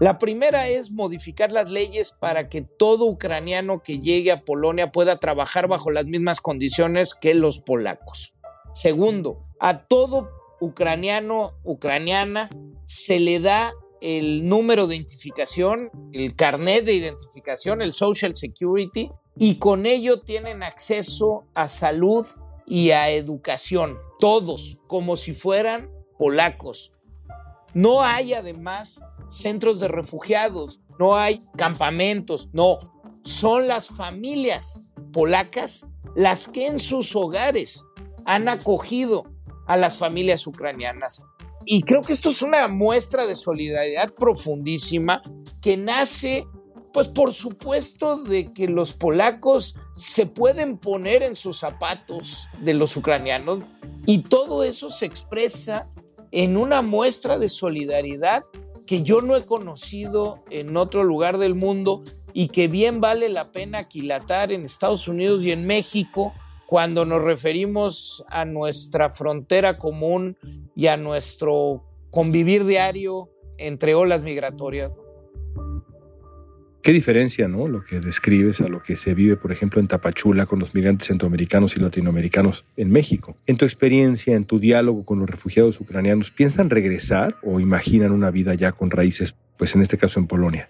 La 0.00 0.20
primera 0.20 0.68
es 0.68 0.92
modificar 0.92 1.50
las 1.50 1.68
leyes 1.68 2.12
para 2.12 2.48
que 2.48 2.62
todo 2.62 3.06
ucraniano 3.06 3.82
que 3.82 3.98
llegue 3.98 4.30
a 4.30 4.44
Polonia 4.44 4.90
pueda 4.90 5.16
trabajar 5.16 5.66
bajo 5.66 5.90
las 5.90 6.06
mismas 6.06 6.40
condiciones 6.40 7.14
que 7.14 7.34
los 7.34 7.58
polacos. 7.58 8.36
Segundo, 8.72 9.48
a 9.58 9.80
todo 9.86 10.30
ucraniano, 10.60 11.54
ucraniana, 11.64 12.48
se 12.84 13.18
le 13.18 13.40
da 13.40 13.72
el 14.00 14.48
número 14.48 14.86
de 14.86 14.96
identificación, 14.96 15.90
el 16.12 16.34
carnet 16.36 16.84
de 16.84 16.94
identificación, 16.94 17.82
el 17.82 17.94
Social 17.94 18.36
Security, 18.36 19.10
y 19.36 19.56
con 19.56 19.86
ello 19.86 20.20
tienen 20.20 20.62
acceso 20.62 21.44
a 21.54 21.68
salud 21.68 22.26
y 22.66 22.90
a 22.90 23.10
educación, 23.10 23.98
todos, 24.18 24.80
como 24.88 25.16
si 25.16 25.32
fueran 25.32 25.90
polacos. 26.18 26.92
No 27.74 28.02
hay 28.02 28.34
además 28.34 29.04
centros 29.28 29.80
de 29.80 29.88
refugiados, 29.88 30.80
no 30.98 31.16
hay 31.16 31.44
campamentos, 31.56 32.50
no, 32.52 32.78
son 33.22 33.68
las 33.68 33.88
familias 33.88 34.82
polacas 35.12 35.86
las 36.14 36.48
que 36.48 36.66
en 36.66 36.80
sus 36.80 37.14
hogares 37.14 37.86
han 38.24 38.48
acogido 38.48 39.24
a 39.66 39.76
las 39.76 39.98
familias 39.98 40.46
ucranianas. 40.46 41.24
Y 41.70 41.82
creo 41.82 42.00
que 42.00 42.14
esto 42.14 42.30
es 42.30 42.40
una 42.40 42.66
muestra 42.66 43.26
de 43.26 43.36
solidaridad 43.36 44.14
profundísima 44.14 45.22
que 45.60 45.76
nace, 45.76 46.46
pues 46.94 47.08
por 47.08 47.34
supuesto, 47.34 48.16
de 48.16 48.54
que 48.54 48.68
los 48.68 48.94
polacos 48.94 49.76
se 49.94 50.24
pueden 50.24 50.78
poner 50.78 51.22
en 51.22 51.36
sus 51.36 51.58
zapatos 51.58 52.48
de 52.58 52.72
los 52.72 52.96
ucranianos 52.96 53.64
y 54.06 54.22
todo 54.22 54.64
eso 54.64 54.90
se 54.90 55.04
expresa 55.04 55.90
en 56.32 56.56
una 56.56 56.80
muestra 56.80 57.38
de 57.38 57.50
solidaridad 57.50 58.44
que 58.86 59.02
yo 59.02 59.20
no 59.20 59.36
he 59.36 59.44
conocido 59.44 60.42
en 60.48 60.74
otro 60.74 61.04
lugar 61.04 61.36
del 61.36 61.54
mundo 61.54 62.02
y 62.32 62.48
que 62.48 62.68
bien 62.68 63.02
vale 63.02 63.28
la 63.28 63.52
pena 63.52 63.80
aquilatar 63.80 64.52
en 64.52 64.64
Estados 64.64 65.06
Unidos 65.06 65.44
y 65.44 65.52
en 65.52 65.66
México 65.66 66.32
cuando 66.68 67.06
nos 67.06 67.22
referimos 67.22 68.22
a 68.28 68.44
nuestra 68.44 69.08
frontera 69.08 69.78
común 69.78 70.36
y 70.76 70.88
a 70.88 70.98
nuestro 70.98 71.82
convivir 72.10 72.66
diario 72.66 73.30
entre 73.56 73.94
olas 73.94 74.20
migratorias. 74.20 74.94
Qué 76.82 76.92
diferencia, 76.92 77.48
¿no? 77.48 77.68
Lo 77.68 77.82
que 77.82 78.00
describes 78.00 78.60
a 78.60 78.68
lo 78.68 78.82
que 78.82 78.96
se 78.96 79.14
vive, 79.14 79.38
por 79.38 79.50
ejemplo, 79.50 79.80
en 79.80 79.88
Tapachula 79.88 80.44
con 80.44 80.58
los 80.58 80.74
migrantes 80.74 81.08
centroamericanos 81.08 81.74
y 81.74 81.80
latinoamericanos 81.80 82.66
en 82.76 82.90
México. 82.90 83.34
En 83.46 83.56
tu 83.56 83.64
experiencia, 83.64 84.36
en 84.36 84.44
tu 84.44 84.58
diálogo 84.58 85.06
con 85.06 85.20
los 85.20 85.30
refugiados 85.30 85.80
ucranianos, 85.80 86.30
¿piensan 86.30 86.68
regresar 86.68 87.36
o 87.42 87.60
imaginan 87.60 88.12
una 88.12 88.30
vida 88.30 88.52
ya 88.52 88.72
con 88.72 88.90
raíces, 88.90 89.34
pues 89.56 89.74
en 89.74 89.80
este 89.80 89.96
caso 89.96 90.20
en 90.20 90.26
Polonia? 90.26 90.68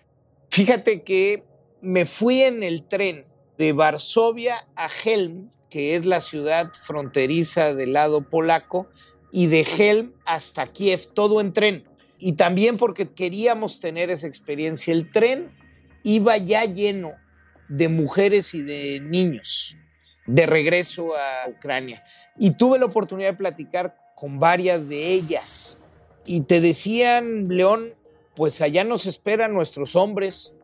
Fíjate 0.48 1.02
que 1.02 1.42
me 1.82 2.06
fui 2.06 2.42
en 2.42 2.62
el 2.62 2.84
tren 2.84 3.18
de 3.58 3.72
Varsovia 3.72 4.66
a 4.76 4.88
Helm, 4.88 5.48
que 5.68 5.96
es 5.96 6.06
la 6.06 6.20
ciudad 6.20 6.72
fronteriza 6.72 7.74
del 7.74 7.92
lado 7.92 8.22
polaco, 8.22 8.88
y 9.32 9.48
de 9.48 9.60
Helm 9.62 10.14
hasta 10.24 10.68
Kiev, 10.68 11.06
todo 11.12 11.40
en 11.40 11.52
tren. 11.52 11.84
Y 12.18 12.32
también 12.32 12.76
porque 12.78 13.12
queríamos 13.12 13.80
tener 13.80 14.10
esa 14.10 14.26
experiencia. 14.26 14.92
El 14.92 15.10
tren 15.10 15.50
iba 16.02 16.36
ya 16.36 16.64
lleno 16.64 17.12
de 17.68 17.88
mujeres 17.88 18.54
y 18.54 18.62
de 18.62 19.00
niños 19.00 19.76
de 20.26 20.46
regreso 20.46 21.08
a 21.16 21.48
Ucrania. 21.48 22.04
Y 22.38 22.52
tuve 22.52 22.78
la 22.78 22.86
oportunidad 22.86 23.30
de 23.30 23.36
platicar 23.36 23.96
con 24.14 24.38
varias 24.38 24.88
de 24.88 25.12
ellas. 25.12 25.78
Y 26.24 26.42
te 26.42 26.60
decían, 26.60 27.48
León, 27.48 27.94
pues 28.34 28.60
allá 28.62 28.84
nos 28.84 29.06
esperan 29.06 29.52
nuestros 29.52 29.96
hombres, 29.96 30.54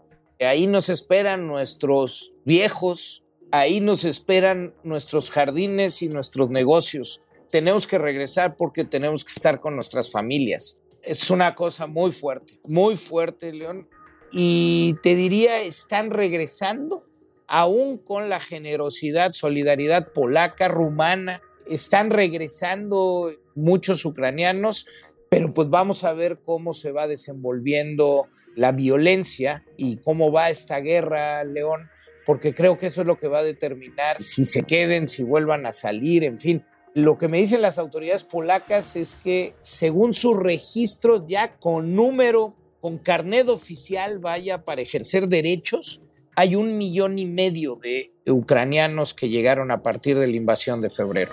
ahí 0.40 0.66
nos 0.66 0.88
esperan 0.88 1.46
nuestros 1.46 2.34
viejos, 2.44 3.24
ahí 3.50 3.80
nos 3.80 4.04
esperan 4.04 4.74
nuestros 4.82 5.30
jardines 5.30 6.02
y 6.02 6.08
nuestros 6.08 6.50
negocios. 6.50 7.22
Tenemos 7.50 7.86
que 7.86 7.98
regresar 7.98 8.56
porque 8.56 8.84
tenemos 8.84 9.24
que 9.24 9.32
estar 9.32 9.60
con 9.60 9.74
nuestras 9.74 10.10
familias. 10.10 10.78
Es 11.02 11.30
una 11.30 11.54
cosa 11.54 11.86
muy 11.86 12.10
fuerte, 12.10 12.58
muy 12.68 12.96
fuerte, 12.96 13.52
León 13.52 13.88
y 14.36 14.94
te 14.94 15.14
diría, 15.14 15.60
están 15.60 16.10
regresando, 16.10 17.04
aún 17.46 17.98
con 17.98 18.28
la 18.28 18.40
generosidad, 18.40 19.30
solidaridad 19.30 20.12
polaca, 20.12 20.66
rumana, 20.66 21.40
están 21.66 22.10
regresando 22.10 23.32
muchos 23.54 24.04
ucranianos, 24.04 24.86
pero 25.30 25.54
pues 25.54 25.70
vamos 25.70 26.02
a 26.02 26.14
ver 26.14 26.40
cómo 26.44 26.72
se 26.72 26.90
va 26.90 27.06
desenvolviendo 27.06 28.26
la 28.54 28.72
violencia 28.72 29.64
y 29.76 29.96
cómo 29.96 30.32
va 30.32 30.50
esta 30.50 30.80
guerra, 30.80 31.44
León, 31.44 31.90
porque 32.26 32.54
creo 32.54 32.76
que 32.76 32.86
eso 32.86 33.02
es 33.02 33.06
lo 33.06 33.18
que 33.18 33.28
va 33.28 33.38
a 33.38 33.44
determinar 33.44 34.20
si 34.22 34.44
se 34.44 34.62
queden, 34.62 35.08
si 35.08 35.22
vuelvan 35.22 35.66
a 35.66 35.72
salir, 35.72 36.24
en 36.24 36.38
fin. 36.38 36.64
Lo 36.94 37.18
que 37.18 37.28
me 37.28 37.38
dicen 37.38 37.60
las 37.60 37.78
autoridades 37.78 38.22
polacas 38.22 38.94
es 38.96 39.16
que 39.16 39.54
según 39.60 40.14
sus 40.14 40.38
registros 40.38 41.24
ya 41.26 41.56
con 41.58 41.94
número 41.94 42.54
con 42.80 42.98
carnet 42.98 43.48
oficial 43.48 44.18
vaya 44.18 44.64
para 44.64 44.82
ejercer 44.82 45.26
derechos, 45.26 46.02
hay 46.36 46.54
un 46.54 46.76
millón 46.76 47.18
y 47.18 47.26
medio 47.26 47.76
de 47.76 48.12
ucranianos 48.26 49.14
que 49.14 49.28
llegaron 49.28 49.70
a 49.70 49.82
partir 49.82 50.18
de 50.18 50.26
la 50.26 50.36
invasión 50.36 50.80
de 50.80 50.90
febrero. 50.90 51.32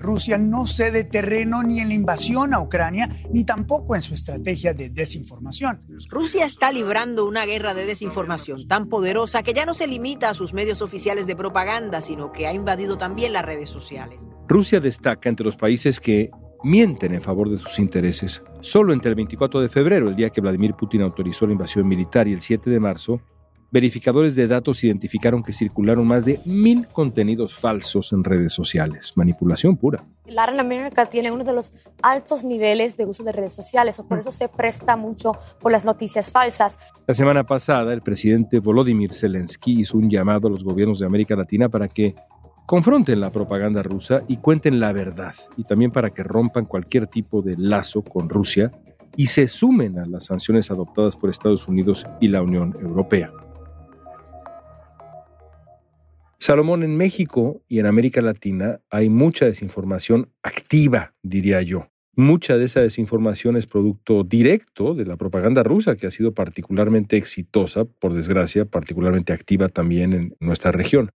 Rusia 0.00 0.38
no 0.38 0.66
cede 0.66 1.04
terreno 1.04 1.62
ni 1.62 1.80
en 1.80 1.88
la 1.88 1.94
invasión 1.94 2.54
a 2.54 2.60
Ucrania, 2.60 3.08
ni 3.30 3.44
tampoco 3.44 3.94
en 3.94 4.02
su 4.02 4.14
estrategia 4.14 4.74
de 4.74 4.88
desinformación. 4.88 5.80
Rusia 6.08 6.46
está 6.46 6.72
librando 6.72 7.26
una 7.26 7.44
guerra 7.44 7.74
de 7.74 7.86
desinformación 7.86 8.66
tan 8.66 8.88
poderosa 8.88 9.42
que 9.42 9.54
ya 9.54 9.66
no 9.66 9.74
se 9.74 9.86
limita 9.86 10.30
a 10.30 10.34
sus 10.34 10.54
medios 10.54 10.82
oficiales 10.82 11.26
de 11.26 11.36
propaganda, 11.36 12.00
sino 12.00 12.32
que 12.32 12.46
ha 12.46 12.52
invadido 12.52 12.96
también 12.98 13.32
las 13.32 13.44
redes 13.44 13.68
sociales. 13.68 14.18
Rusia 14.48 14.80
destaca 14.80 15.28
entre 15.28 15.44
los 15.44 15.56
países 15.56 16.00
que 16.00 16.30
mienten 16.62 17.14
en 17.14 17.22
favor 17.22 17.50
de 17.50 17.58
sus 17.58 17.78
intereses. 17.78 18.42
Solo 18.60 18.92
entre 18.92 19.10
el 19.10 19.14
24 19.14 19.60
de 19.60 19.68
febrero, 19.68 20.08
el 20.08 20.16
día 20.16 20.30
que 20.30 20.40
Vladimir 20.40 20.74
Putin 20.74 21.02
autorizó 21.02 21.46
la 21.46 21.52
invasión 21.52 21.86
militar, 21.86 22.28
y 22.28 22.32
el 22.32 22.40
7 22.40 22.68
de 22.68 22.80
marzo, 22.80 23.20
verificadores 23.70 24.34
de 24.36 24.46
datos 24.46 24.82
identificaron 24.84 25.42
que 25.42 25.52
circularon 25.52 26.06
más 26.06 26.24
de 26.24 26.40
mil 26.44 26.86
contenidos 26.88 27.54
falsos 27.54 28.12
en 28.12 28.24
redes 28.24 28.52
sociales. 28.52 29.12
Manipulación 29.16 29.76
pura. 29.76 30.04
Latin 30.26 30.60
America 30.60 31.06
tiene 31.06 31.30
uno 31.30 31.44
de 31.44 31.52
los 31.52 31.72
altos 32.02 32.44
niveles 32.44 32.96
de 32.96 33.04
uso 33.04 33.24
de 33.24 33.32
redes 33.32 33.52
sociales, 33.52 33.98
o 33.98 34.06
por 34.06 34.18
eso 34.18 34.30
se 34.30 34.48
presta 34.48 34.96
mucho 34.96 35.32
por 35.60 35.72
las 35.72 35.84
noticias 35.84 36.30
falsas. 36.30 36.78
La 37.06 37.14
semana 37.14 37.44
pasada, 37.44 37.92
el 37.92 38.02
presidente 38.02 38.60
Volodymyr 38.60 39.12
Zelensky 39.12 39.80
hizo 39.80 39.98
un 39.98 40.08
llamado 40.08 40.48
a 40.48 40.50
los 40.50 40.64
gobiernos 40.64 41.00
de 41.00 41.06
América 41.06 41.34
Latina 41.36 41.68
para 41.68 41.88
que 41.88 42.14
confronten 42.66 43.20
la 43.20 43.30
propaganda 43.30 43.82
rusa 43.82 44.22
y 44.28 44.36
cuenten 44.36 44.78
la 44.78 44.92
verdad, 44.92 45.34
y 45.56 45.64
también 45.64 45.90
para 45.90 46.10
que 46.10 46.22
rompan 46.22 46.66
cualquier 46.66 47.08
tipo 47.08 47.42
de 47.42 47.56
lazo 47.56 48.02
con 48.02 48.28
Rusia 48.28 48.70
y 49.16 49.26
se 49.26 49.48
sumen 49.48 49.98
a 49.98 50.06
las 50.06 50.26
sanciones 50.26 50.70
adoptadas 50.70 51.16
por 51.16 51.30
Estados 51.30 51.66
Unidos 51.66 52.06
y 52.20 52.28
la 52.28 52.42
Unión 52.42 52.76
Europea. 52.80 53.32
Salomón, 56.42 56.82
en 56.82 56.96
México 56.96 57.62
y 57.68 57.80
en 57.80 57.86
América 57.86 58.22
Latina 58.22 58.80
hay 58.88 59.10
mucha 59.10 59.44
desinformación 59.44 60.30
activa, 60.42 61.12
diría 61.22 61.60
yo. 61.60 61.88
Mucha 62.16 62.56
de 62.56 62.64
esa 62.64 62.80
desinformación 62.80 63.58
es 63.58 63.66
producto 63.66 64.24
directo 64.24 64.94
de 64.94 65.04
la 65.04 65.18
propaganda 65.18 65.62
rusa, 65.62 65.96
que 65.96 66.06
ha 66.06 66.10
sido 66.10 66.32
particularmente 66.32 67.18
exitosa, 67.18 67.84
por 67.84 68.14
desgracia, 68.14 68.64
particularmente 68.64 69.34
activa 69.34 69.68
también 69.68 70.14
en 70.14 70.36
nuestra 70.40 70.72
región. 70.72 71.10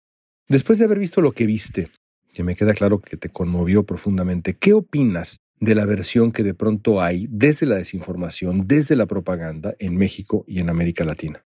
Después 0.49 0.81
de 0.81 0.87
haber 0.87 0.99
visto 0.99 1.21
lo 1.21 1.31
que 1.31 1.47
viste, 1.47 1.91
que 2.35 2.43
me 2.43 2.57
queda 2.57 2.75
claro 2.75 3.01
que 3.01 3.17
te 3.17 3.29
conmovió 3.29 3.85
profundamente, 3.85 4.55
¿qué 4.55 4.73
opinas 4.73 5.39
de 5.61 5.77
la 5.77 5.87
versión 5.87 6.33
que 6.33 6.43
de 6.43 6.55
pronto 6.55 7.01
hay 7.01 7.29
desde 7.31 7.67
la 7.67 7.77
desinformación, 7.77 8.67
desde 8.67 8.97
la 8.97 9.07
propaganda 9.07 9.77
en 9.79 9.97
México 9.97 10.45
y 10.49 10.59
en 10.59 10.69
América 10.69 11.05
Latina? 11.05 11.45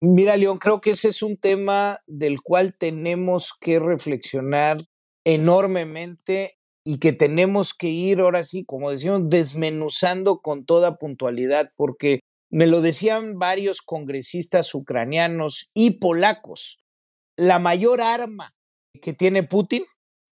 Mira, 0.00 0.36
León, 0.36 0.58
creo 0.58 0.80
que 0.80 0.90
ese 0.90 1.08
es 1.08 1.22
un 1.22 1.36
tema 1.36 1.98
del 2.06 2.42
cual 2.42 2.76
tenemos 2.76 3.52
que 3.58 3.78
reflexionar 3.78 4.84
enormemente 5.24 6.58
y 6.84 6.98
que 6.98 7.12
tenemos 7.12 7.74
que 7.74 7.88
ir 7.88 8.20
ahora 8.20 8.44
sí, 8.44 8.64
como 8.64 8.90
decíamos, 8.90 9.22
desmenuzando 9.30 10.40
con 10.40 10.64
toda 10.64 10.98
puntualidad, 10.98 11.72
porque 11.76 12.20
me 12.50 12.66
lo 12.66 12.80
decían 12.80 13.38
varios 13.38 13.82
congresistas 13.82 14.74
ucranianos 14.74 15.68
y 15.74 15.98
polacos 15.98 16.78
la 17.36 17.58
mayor 17.58 18.00
arma 18.00 18.54
que 19.02 19.12
tiene 19.12 19.42
Putin 19.42 19.84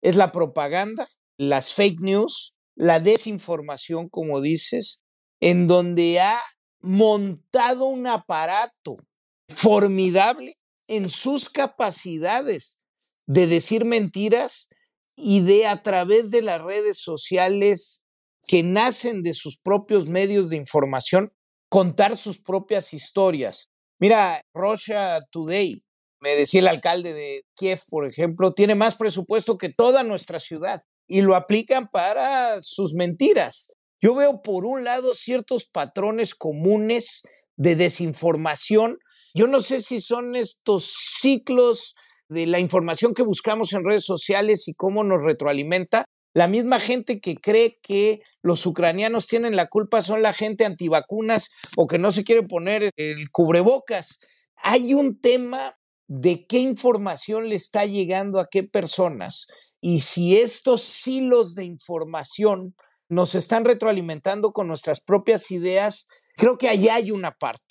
es 0.02 0.16
la 0.16 0.32
propaganda, 0.32 1.08
las 1.38 1.74
fake 1.74 2.00
news, 2.02 2.56
la 2.76 3.00
desinformación, 3.00 4.10
como 4.10 4.42
dices, 4.42 5.02
en 5.42 5.68
donde 5.68 6.20
ha 6.22 6.40
montado 6.82 7.86
un 7.86 8.08
aparato 8.08 8.98
formidable 9.54 10.58
en 10.88 11.10
sus 11.10 11.50
capacidades 11.50 12.78
de 13.26 13.48
decir 13.48 13.86
mentiras 13.86 14.70
y 15.16 15.42
de 15.42 15.68
a 15.68 15.82
través 15.82 16.32
de 16.32 16.42
las 16.42 16.62
redes 16.62 16.98
sociales 16.98 18.02
que 18.48 18.64
nacen 18.64 19.24
de 19.24 19.34
sus 19.34 19.58
propios 19.58 20.08
medios 20.08 20.50
de 20.50 20.58
información 20.58 21.32
contar 21.70 22.18
sus 22.18 22.40
propias 22.40 22.94
historias. 22.94 23.70
Mira, 24.00 24.46
Russia 24.54 25.22
Today 25.32 25.84
me 26.20 26.36
decía 26.36 26.62
el 26.62 26.68
alcalde 26.68 27.14
de 27.14 27.46
Kiev, 27.56 27.82
por 27.90 28.08
ejemplo, 28.08 28.54
tiene 28.54 28.76
más 28.76 28.96
presupuesto 28.96 29.58
que 29.58 29.70
toda 29.70 30.04
nuestra 30.04 30.40
ciudad 30.40 30.84
y 31.08 31.22
lo 31.22 31.36
aplican 31.36 31.90
para 31.90 32.62
sus 32.64 32.94
mentiras. 32.94 33.72
Yo 34.02 34.16
veo 34.16 34.42
por 34.42 34.66
un 34.66 34.84
lado 34.84 35.16
ciertos 35.16 35.66
patrones 35.66 36.34
comunes 36.34 37.24
de 37.56 37.76
desinformación. 37.76 39.00
Yo 39.34 39.48
no 39.48 39.62
sé 39.62 39.82
si 39.82 40.00
son 40.00 40.36
estos 40.36 40.94
ciclos 41.20 41.96
de 42.30 42.46
la 42.46 42.60
información 42.60 43.14
que 43.14 43.24
buscamos 43.24 43.74
en 43.74 43.84
redes 43.84 44.06
sociales 44.06 44.68
y 44.68 44.74
cómo 44.74 45.04
nos 45.04 45.24
retroalimenta. 45.24 46.06
La 46.36 46.48
misma 46.48 46.80
gente 46.80 47.20
que 47.20 47.36
cree 47.36 47.80
que 47.82 48.22
los 48.42 48.66
ucranianos 48.66 49.28
tienen 49.28 49.56
la 49.56 49.68
culpa 49.68 50.02
son 50.02 50.22
la 50.22 50.34
gente 50.34 50.66
antivacunas 50.66 51.52
o 51.78 51.88
que 51.88 52.00
no 52.00 52.12
se 52.12 52.24
quiere 52.24 52.44
poner 52.44 52.90
el 52.96 53.30
cubrebocas. 53.32 54.20
Hay 54.56 54.94
un 54.94 55.20
tema 55.20 55.78
de 56.08 56.46
qué 56.46 56.60
información 56.60 57.50
le 57.50 57.56
está 57.56 57.86
llegando 57.86 58.40
a 58.40 58.48
qué 58.50 58.64
personas 58.64 59.48
y 59.82 60.00
si 60.00 60.38
estos 60.38 61.08
hilos 61.08 61.56
de 61.56 61.66
información 61.66 62.76
nos 63.10 63.36
están 63.36 63.66
retroalimentando 63.66 64.54
con 64.54 64.68
nuestras 64.68 65.02
propias 65.02 65.52
ideas, 65.52 66.08
Creo 66.36 66.58
que 66.58 66.68
allá 66.68 66.96
hay 66.96 67.12
una 67.12 67.32
parte. 67.32 67.64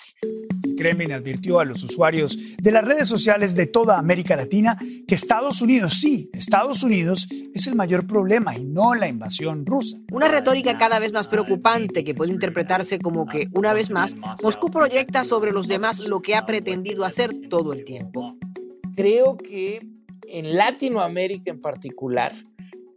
Kremlin 0.75 1.11
advirtió 1.11 1.59
a 1.59 1.65
los 1.65 1.83
usuarios 1.83 2.37
de 2.57 2.71
las 2.71 2.83
redes 2.83 3.07
sociales 3.07 3.55
de 3.55 3.67
toda 3.67 3.97
América 3.99 4.35
Latina 4.35 4.77
que 5.07 5.15
Estados 5.15 5.61
Unidos, 5.61 5.95
sí, 5.99 6.29
Estados 6.33 6.83
Unidos 6.83 7.27
es 7.53 7.67
el 7.67 7.75
mayor 7.75 8.07
problema 8.07 8.57
y 8.57 8.65
no 8.65 8.95
la 8.95 9.07
invasión 9.07 9.65
rusa. 9.65 9.97
Una 10.11 10.27
retórica 10.27 10.77
cada 10.77 10.99
vez 10.99 11.11
más 11.11 11.27
preocupante 11.27 12.03
que 12.03 12.15
puede 12.15 12.31
interpretarse 12.31 12.99
como 12.99 13.25
que, 13.25 13.47
una 13.53 13.73
vez 13.73 13.91
más, 13.91 14.15
Moscú 14.41 14.69
proyecta 14.71 15.23
sobre 15.23 15.51
los 15.51 15.67
demás 15.67 15.99
lo 15.99 16.21
que 16.21 16.35
ha 16.35 16.45
pretendido 16.45 17.05
hacer 17.05 17.31
todo 17.49 17.73
el 17.73 17.83
tiempo. 17.83 18.37
Creo 18.95 19.37
que 19.37 19.85
en 20.27 20.55
Latinoamérica 20.55 21.51
en 21.51 21.61
particular 21.61 22.33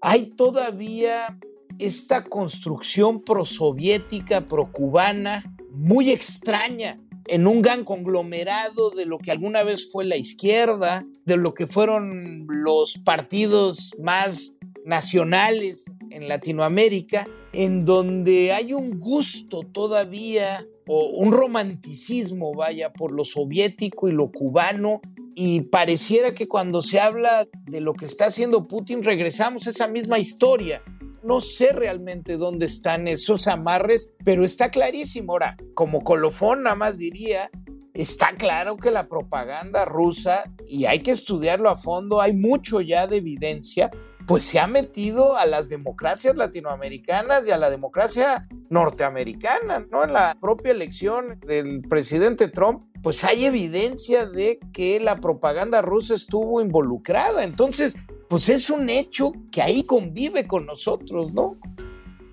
hay 0.01 0.31
todavía 0.37 1.39
esta 1.79 2.25
construcción 2.25 3.23
prosoviética, 3.23 4.49
procubana, 4.49 5.56
muy 5.77 6.11
extraña 6.11 6.99
en 7.27 7.47
un 7.47 7.61
gran 7.61 7.85
conglomerado 7.85 8.91
de 8.91 9.05
lo 9.05 9.19
que 9.19 9.31
alguna 9.31 9.63
vez 9.63 9.91
fue 9.91 10.05
la 10.05 10.17
izquierda, 10.17 11.07
de 11.25 11.37
lo 11.37 11.55
que 11.55 11.67
fueron 11.67 12.47
los 12.49 12.99
partidos 12.99 13.93
más 14.01 14.57
nacionales 14.85 15.85
en 16.11 16.29
Latinoamérica, 16.29 17.27
en 17.53 17.85
donde 17.85 18.53
hay 18.53 18.73
un 18.73 18.99
gusto 18.99 19.63
todavía 19.63 20.65
o 20.87 21.11
un 21.17 21.33
romanticismo, 21.33 22.55
vaya, 22.55 22.93
por 22.93 23.13
lo 23.13 23.25
soviético 23.25 24.09
y 24.09 24.13
lo 24.13 24.31
cubano, 24.31 25.01
y 25.35 25.63
pareciera 25.63 26.35
que 26.35 26.49
cuando 26.49 26.81
se 26.81 27.01
habla 27.01 27.47
de 27.67 27.81
lo 27.81 27.93
que 27.95 28.05
está 28.07 28.27
haciendo 28.27 28.69
Putin 28.69 29.03
regresamos 29.03 29.67
a 29.67 29.71
esa 29.71 29.89
misma 29.89 30.19
historia 30.19 30.83
no 31.27 31.41
sé 31.41 31.73
realmente 31.73 32.37
dónde 32.37 32.67
están 32.67 33.09
esos 33.09 33.49
amarres, 33.49 34.13
pero 34.25 34.45
está 34.45 34.71
clarísimo. 34.71 35.33
Ahora, 35.33 35.57
como 35.75 36.05
colofón 36.05 36.63
nada 36.63 36.77
más 36.77 36.97
diría, 36.97 37.51
está 37.95 38.35
claro 38.37 38.77
que 38.77 38.91
la 38.91 39.09
propaganda 39.09 39.85
rusa, 39.85 40.53
y 40.67 40.85
hay 40.85 41.01
que 41.01 41.11
estudiarlo 41.11 41.69
a 41.69 41.77
fondo, 41.77 42.21
hay 42.21 42.33
mucho 42.33 42.81
ya 42.81 43.07
de 43.07 43.17
evidencia, 43.17 43.91
pues 44.27 44.45
se 44.45 44.59
ha 44.59 44.67
metido 44.67 45.37
a 45.37 45.47
las 45.47 45.69
democracias 45.69 46.37
latinoamericanas 46.37 47.47
y 47.47 47.53
a 47.53 47.59
la 47.59 47.71
democracia 47.71 48.47
norteamericana, 48.71 49.87
¿no? 49.91 50.05
En 50.05 50.13
la 50.13 50.37
propia 50.41 50.73
elección 50.73 51.39
del 51.47 51.83
presidente 51.83 52.49
Trump, 52.49 52.85
pues 53.03 53.23
hay 53.23 53.45
evidencia 53.45 54.27
de 54.27 54.59
que 54.73 54.99
la 54.99 55.21
propaganda 55.21 55.81
rusa 55.81 56.15
estuvo 56.15 56.61
involucrada. 56.61 57.45
Entonces, 57.45 57.95
pues 58.29 58.49
es 58.49 58.71
un 58.71 58.89
hecho 58.91 59.33
que 59.53 59.63
ahí 59.63 59.85
convive 59.85 60.47
con 60.47 60.67
nosotros, 60.67 61.33
¿no? 61.33 61.57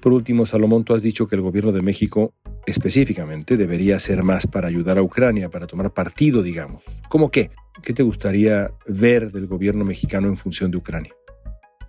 Por 0.02 0.12
último, 0.12 0.46
Salomón, 0.46 0.84
tú 0.84 0.94
has 0.94 1.02
dicho 1.02 1.28
que 1.28 1.36
el 1.36 1.42
gobierno 1.42 1.72
de 1.72 1.82
México 1.82 2.34
específicamente 2.66 3.58
debería 3.58 3.98
hacer 3.98 4.24
más 4.24 4.48
para 4.48 4.68
ayudar 4.68 4.98
a 4.98 5.04
Ucrania, 5.04 5.50
para 5.50 5.68
tomar 5.68 5.94
partido, 5.94 6.42
digamos. 6.42 6.84
¿Cómo 7.10 7.32
qué? 7.32 7.52
¿Qué 7.82 7.94
te 7.94 8.04
gustaría 8.04 8.72
ver 8.86 9.32
del 9.32 9.48
gobierno 9.48 9.86
mexicano 9.86 10.28
en 10.28 10.38
función 10.38 10.72
de 10.72 10.78
Ucrania? 10.78 11.14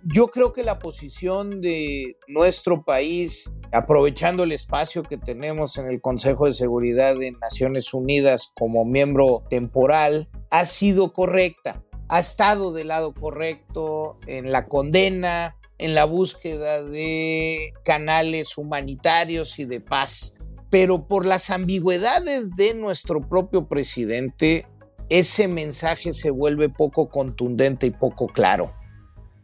Yo 0.07 0.27
creo 0.27 0.53
que 0.53 0.63
la 0.63 0.77
posición 0.77 1.61
de 1.61 2.17
nuestro 2.27 2.83
país, 2.83 3.51
aprovechando 3.71 4.43
el 4.43 4.51
espacio 4.51 5.01
que 5.03 5.17
tenemos 5.17 5.77
en 5.77 5.87
el 5.87 5.99
Consejo 5.99 6.45
de 6.45 6.53
Seguridad 6.53 7.17
de 7.17 7.31
Naciones 7.31 7.93
Unidas 7.93 8.51
como 8.55 8.85
miembro 8.85 9.43
temporal, 9.49 10.29
ha 10.51 10.65
sido 10.67 11.11
correcta 11.11 11.83
ha 12.07 12.19
estado 12.19 12.71
del 12.71 12.89
lado 12.89 13.13
correcto 13.13 14.19
en 14.27 14.51
la 14.51 14.67
condena, 14.67 15.55
en 15.77 15.95
la 15.95 16.05
búsqueda 16.05 16.83
de 16.83 17.73
canales 17.83 18.57
humanitarios 18.57 19.59
y 19.59 19.65
de 19.65 19.81
paz. 19.81 20.35
Pero 20.69 21.07
por 21.07 21.25
las 21.25 21.49
ambigüedades 21.49 22.55
de 22.55 22.73
nuestro 22.73 23.27
propio 23.27 23.67
presidente, 23.67 24.67
ese 25.09 25.47
mensaje 25.47 26.13
se 26.13 26.31
vuelve 26.31 26.69
poco 26.69 27.09
contundente 27.09 27.87
y 27.87 27.91
poco 27.91 28.27
claro. 28.27 28.73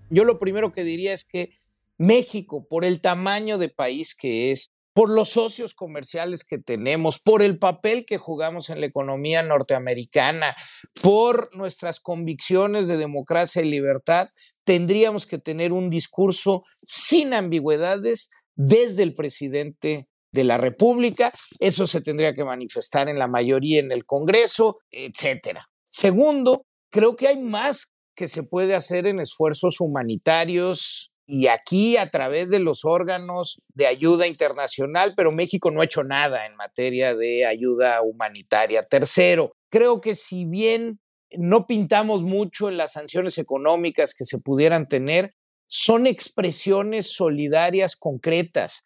Yo 0.09 0.25
lo 0.25 0.39
primero 0.39 0.71
que 0.71 0.83
diría 0.83 1.13
es 1.13 1.23
que 1.23 1.51
México, 1.97 2.65
por 2.67 2.83
el 2.83 2.99
tamaño 2.99 3.57
de 3.57 3.69
país 3.69 4.15
que 4.15 4.51
es, 4.51 4.71
por 4.93 5.09
los 5.09 5.29
socios 5.29 5.73
comerciales 5.73 6.43
que 6.43 6.57
tenemos, 6.57 7.19
por 7.19 7.41
el 7.41 7.57
papel 7.57 8.05
que 8.05 8.17
jugamos 8.17 8.69
en 8.69 8.81
la 8.81 8.87
economía 8.87 9.43
norteamericana, 9.43 10.55
por 11.01 11.55
nuestras 11.55 11.99
convicciones 11.99 12.87
de 12.87 12.97
democracia 12.97 13.61
y 13.61 13.69
libertad, 13.69 14.29
tendríamos 14.65 15.25
que 15.25 15.37
tener 15.37 15.71
un 15.71 15.89
discurso 15.89 16.63
sin 16.75 17.33
ambigüedades 17.33 18.29
desde 18.55 19.03
el 19.03 19.13
presidente 19.13 20.07
de 20.33 20.43
la 20.43 20.57
República. 20.57 21.31
Eso 21.59 21.87
se 21.87 22.01
tendría 22.01 22.33
que 22.33 22.43
manifestar 22.43 23.09
en 23.09 23.19
la 23.19 23.27
mayoría 23.27 23.79
en 23.79 23.91
el 23.91 24.05
Congreso, 24.05 24.79
etcétera. 24.89 25.69
Segundo, 25.89 26.65
creo 26.89 27.15
que 27.15 27.27
hay 27.27 27.41
más 27.41 27.93
que 28.15 28.27
se 28.27 28.43
puede 28.43 28.75
hacer 28.75 29.07
en 29.07 29.19
esfuerzos 29.19 29.79
humanitarios 29.79 31.10
y 31.33 31.47
aquí 31.47 31.95
a 31.95 32.09
través 32.09 32.49
de 32.49 32.59
los 32.59 32.83
órganos 32.83 33.61
de 33.73 33.87
ayuda 33.87 34.27
internacional, 34.27 35.13
pero 35.15 35.31
México 35.31 35.71
no 35.71 35.79
ha 35.79 35.85
hecho 35.85 36.03
nada 36.03 36.45
en 36.45 36.57
materia 36.57 37.15
de 37.15 37.45
ayuda 37.45 38.01
humanitaria. 38.01 38.83
Tercero, 38.83 39.55
creo 39.69 40.01
que 40.01 40.15
si 40.15 40.43
bien 40.43 40.99
no 41.37 41.67
pintamos 41.67 42.23
mucho 42.23 42.67
en 42.67 42.75
las 42.75 42.91
sanciones 42.91 43.37
económicas 43.37 44.13
que 44.13 44.25
se 44.25 44.39
pudieran 44.39 44.89
tener, 44.89 45.33
son 45.67 46.05
expresiones 46.05 47.13
solidarias 47.13 47.95
concretas. 47.95 48.83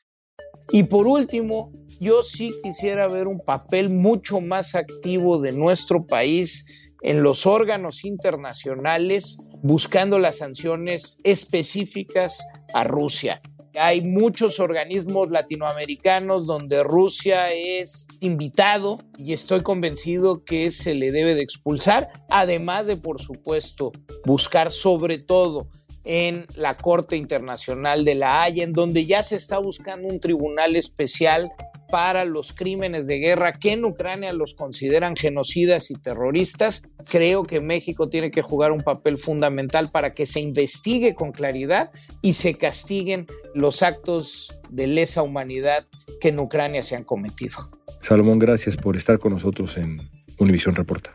Y 0.69 0.83
por 0.83 1.07
último, 1.07 1.73
yo 1.99 2.21
sí 2.21 2.53
quisiera 2.61 3.07
ver 3.07 3.25
un 3.25 3.39
papel 3.39 3.89
mucho 3.89 4.39
más 4.39 4.75
activo 4.75 5.41
de 5.41 5.51
nuestro 5.51 6.05
país 6.05 6.63
en 7.05 7.21
los 7.21 7.45
órganos 7.45 8.03
internacionales 8.03 9.37
buscando 9.61 10.17
las 10.17 10.39
sanciones 10.39 11.19
específicas 11.23 12.43
a 12.73 12.83
Rusia. 12.83 13.41
Hay 13.77 14.01
muchos 14.01 14.59
organismos 14.59 15.29
latinoamericanos 15.29 16.47
donde 16.47 16.81
Rusia 16.81 17.51
es 17.51 18.07
invitado 18.21 18.97
y 19.19 19.33
estoy 19.33 19.61
convencido 19.61 20.43
que 20.45 20.71
se 20.71 20.95
le 20.95 21.11
debe 21.11 21.35
de 21.35 21.43
expulsar, 21.43 22.09
además 22.29 22.87
de, 22.87 22.97
por 22.97 23.21
supuesto, 23.21 23.91
buscar 24.25 24.71
sobre 24.71 25.19
todo 25.19 25.67
en 26.05 26.47
la 26.55 26.75
Corte 26.77 27.17
Internacional 27.17 28.03
de 28.03 28.15
la 28.15 28.41
Haya, 28.41 28.63
en 28.63 28.73
donde 28.73 29.05
ya 29.05 29.21
se 29.21 29.35
está 29.35 29.59
buscando 29.59 30.07
un 30.07 30.19
tribunal 30.19 30.75
especial 30.75 31.51
para 31.89 32.25
los 32.25 32.53
crímenes 32.53 33.07
de 33.07 33.19
guerra 33.19 33.53
que 33.53 33.73
en 33.73 33.85
Ucrania 33.85 34.33
los 34.33 34.53
consideran 34.53 35.15
genocidas 35.15 35.91
y 35.91 35.95
terroristas. 35.95 36.83
Creo 37.09 37.43
que 37.43 37.61
México 37.61 38.09
tiene 38.09 38.31
que 38.31 38.41
jugar 38.41 38.71
un 38.71 38.81
papel 38.81 39.17
fundamental 39.17 39.91
para 39.91 40.13
que 40.13 40.25
se 40.25 40.39
investigue 40.39 41.15
con 41.15 41.31
claridad 41.31 41.91
y 42.21 42.33
se 42.33 42.55
castiguen 42.55 43.27
los 43.53 43.83
actos 43.83 44.59
de 44.69 44.87
lesa 44.87 45.21
humanidad 45.21 45.85
que 46.19 46.29
en 46.29 46.39
Ucrania 46.39 46.83
se 46.83 46.95
han 46.95 47.03
cometido. 47.03 47.69
Salomón, 48.01 48.39
gracias 48.39 48.77
por 48.77 48.95
estar 48.95 49.19
con 49.19 49.33
nosotros 49.33 49.77
en 49.77 50.09
Univisión 50.37 50.75
Reporta. 50.75 51.13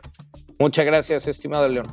Muchas 0.59 0.85
gracias, 0.85 1.27
estimado 1.27 1.67
León. 1.67 1.87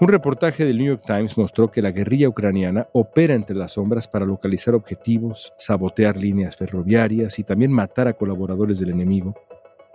Un 0.00 0.08
reportaje 0.08 0.64
del 0.64 0.78
New 0.78 0.86
York 0.86 1.02
Times 1.06 1.36
mostró 1.36 1.70
que 1.70 1.82
la 1.82 1.90
guerrilla 1.90 2.26
ucraniana 2.26 2.88
opera 2.94 3.34
entre 3.34 3.54
las 3.54 3.72
sombras 3.72 4.08
para 4.08 4.24
localizar 4.24 4.74
objetivos, 4.74 5.52
sabotear 5.58 6.16
líneas 6.16 6.56
ferroviarias 6.56 7.38
y 7.38 7.44
también 7.44 7.70
matar 7.70 8.08
a 8.08 8.14
colaboradores 8.14 8.80
del 8.80 8.88
enemigo, 8.88 9.34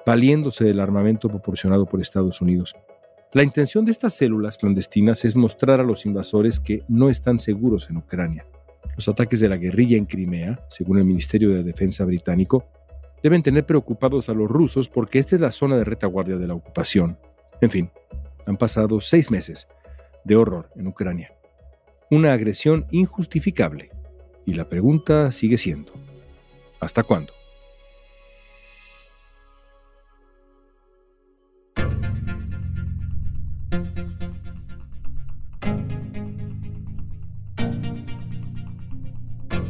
valiéndose 0.05 0.63
del 0.63 0.79
armamento 0.79 1.27
proporcionado 1.27 1.87
por 1.87 2.01
Estados 2.01 2.39
Unidos. 2.39 2.75
La 3.33 3.41
intención 3.41 3.83
de 3.83 3.89
estas 3.89 4.13
células 4.13 4.59
clandestinas 4.59 5.25
es 5.25 5.35
mostrar 5.35 5.79
a 5.79 5.83
los 5.83 6.05
invasores 6.05 6.59
que 6.59 6.83
no 6.87 7.09
están 7.09 7.39
seguros 7.39 7.89
en 7.89 7.97
Ucrania. 7.97 8.45
Los 8.95 9.09
ataques 9.09 9.39
de 9.39 9.49
la 9.49 9.57
guerrilla 9.57 9.97
en 9.97 10.05
Crimea, 10.05 10.59
según 10.69 10.99
el 10.99 11.05
Ministerio 11.05 11.49
de 11.49 11.63
Defensa 11.63 12.05
británico, 12.05 12.63
deben 13.23 13.41
tener 13.41 13.65
preocupados 13.65 14.29
a 14.29 14.35
los 14.35 14.51
rusos 14.51 14.87
porque 14.87 15.17
esta 15.17 15.33
es 15.33 15.41
la 15.41 15.51
zona 15.51 15.77
de 15.77 15.83
retaguardia 15.83 16.37
de 16.37 16.45
la 16.45 16.53
ocupación. 16.53 17.17
En 17.59 17.71
fin, 17.71 17.89
han 18.45 18.57
pasado 18.57 19.01
seis 19.01 19.31
meses 19.31 19.67
de 20.25 20.35
horror 20.35 20.69
en 20.75 20.87
Ucrania. 20.87 21.31
Una 22.11 22.33
agresión 22.33 22.85
injustificable. 22.91 23.91
Y 24.45 24.53
la 24.53 24.69
pregunta 24.69 25.31
sigue 25.31 25.57
siendo, 25.57 25.93
¿hasta 26.79 27.03
cuándo? 27.03 27.33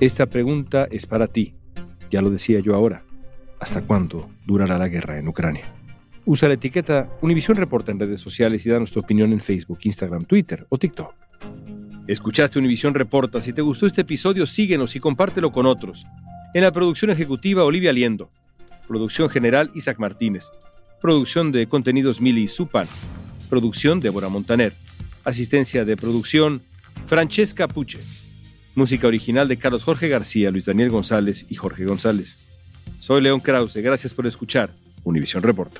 Esta 0.01 0.25
pregunta 0.25 0.87
es 0.91 1.05
para 1.05 1.27
ti. 1.27 1.55
Ya 2.11 2.21
lo 2.21 2.29
decía 2.29 2.59
yo 2.59 2.75
ahora. 2.75 3.03
¿Hasta 3.59 3.81
cuándo 3.81 4.29
durará 4.45 4.77
la 4.77 4.89
guerra 4.89 5.17
en 5.17 5.29
Ucrania? 5.29 5.73
Usa 6.27 6.47
la 6.47 6.55
etiqueta 6.55 7.07
Univision 7.21 7.55
Reporta 7.55 7.91
en 7.91 7.99
redes 7.99 8.19
sociales 8.19 8.65
y 8.65 8.69
da 8.69 8.79
nuestra 8.79 8.99
opinión 9.01 9.31
en 9.31 9.39
Facebook, 9.39 9.77
Instagram, 9.83 10.23
Twitter 10.23 10.65
o 10.69 10.77
TikTok. 10.79 11.13
Escuchaste 12.07 12.57
Univisión 12.57 12.95
Reporta. 12.95 13.43
Si 13.43 13.53
te 13.53 13.61
gustó 13.61 13.85
este 13.85 14.01
episodio, 14.01 14.47
síguenos 14.47 14.95
y 14.95 14.99
compártelo 14.99 15.51
con 15.51 15.67
otros. 15.67 16.05
En 16.55 16.63
la 16.63 16.71
producción 16.71 17.11
ejecutiva, 17.11 17.63
Olivia 17.63 17.93
Liendo. 17.93 18.31
Producción 18.87 19.29
general, 19.29 19.69
Isaac 19.75 19.99
Martínez. 19.99 20.45
Producción 20.99 21.51
de 21.51 21.67
contenidos, 21.67 22.19
Mili 22.19 22.47
Supan. 22.47 22.87
Producción, 23.47 23.99
Débora 23.99 24.29
Montaner. 24.29 24.73
Asistencia 25.23 25.85
de 25.85 25.95
producción, 25.95 26.63
Francesca 27.05 27.67
Puche. 27.67 27.99
Música 28.73 29.05
original 29.05 29.47
de 29.47 29.57
Carlos 29.57 29.83
Jorge 29.83 30.09
García, 30.09 30.49
Luis 30.49 30.65
Daniel 30.65 30.89
González 30.89 31.45
y 31.49 31.55
Jorge 31.55 31.85
González. 31.85 32.35
Soy 32.99 33.21
León 33.21 33.41
Krause. 33.41 33.77
Gracias 33.77 34.13
por 34.15 34.25
escuchar 34.25 34.71
Univisión 35.05 35.43
Reporta. 35.43 35.79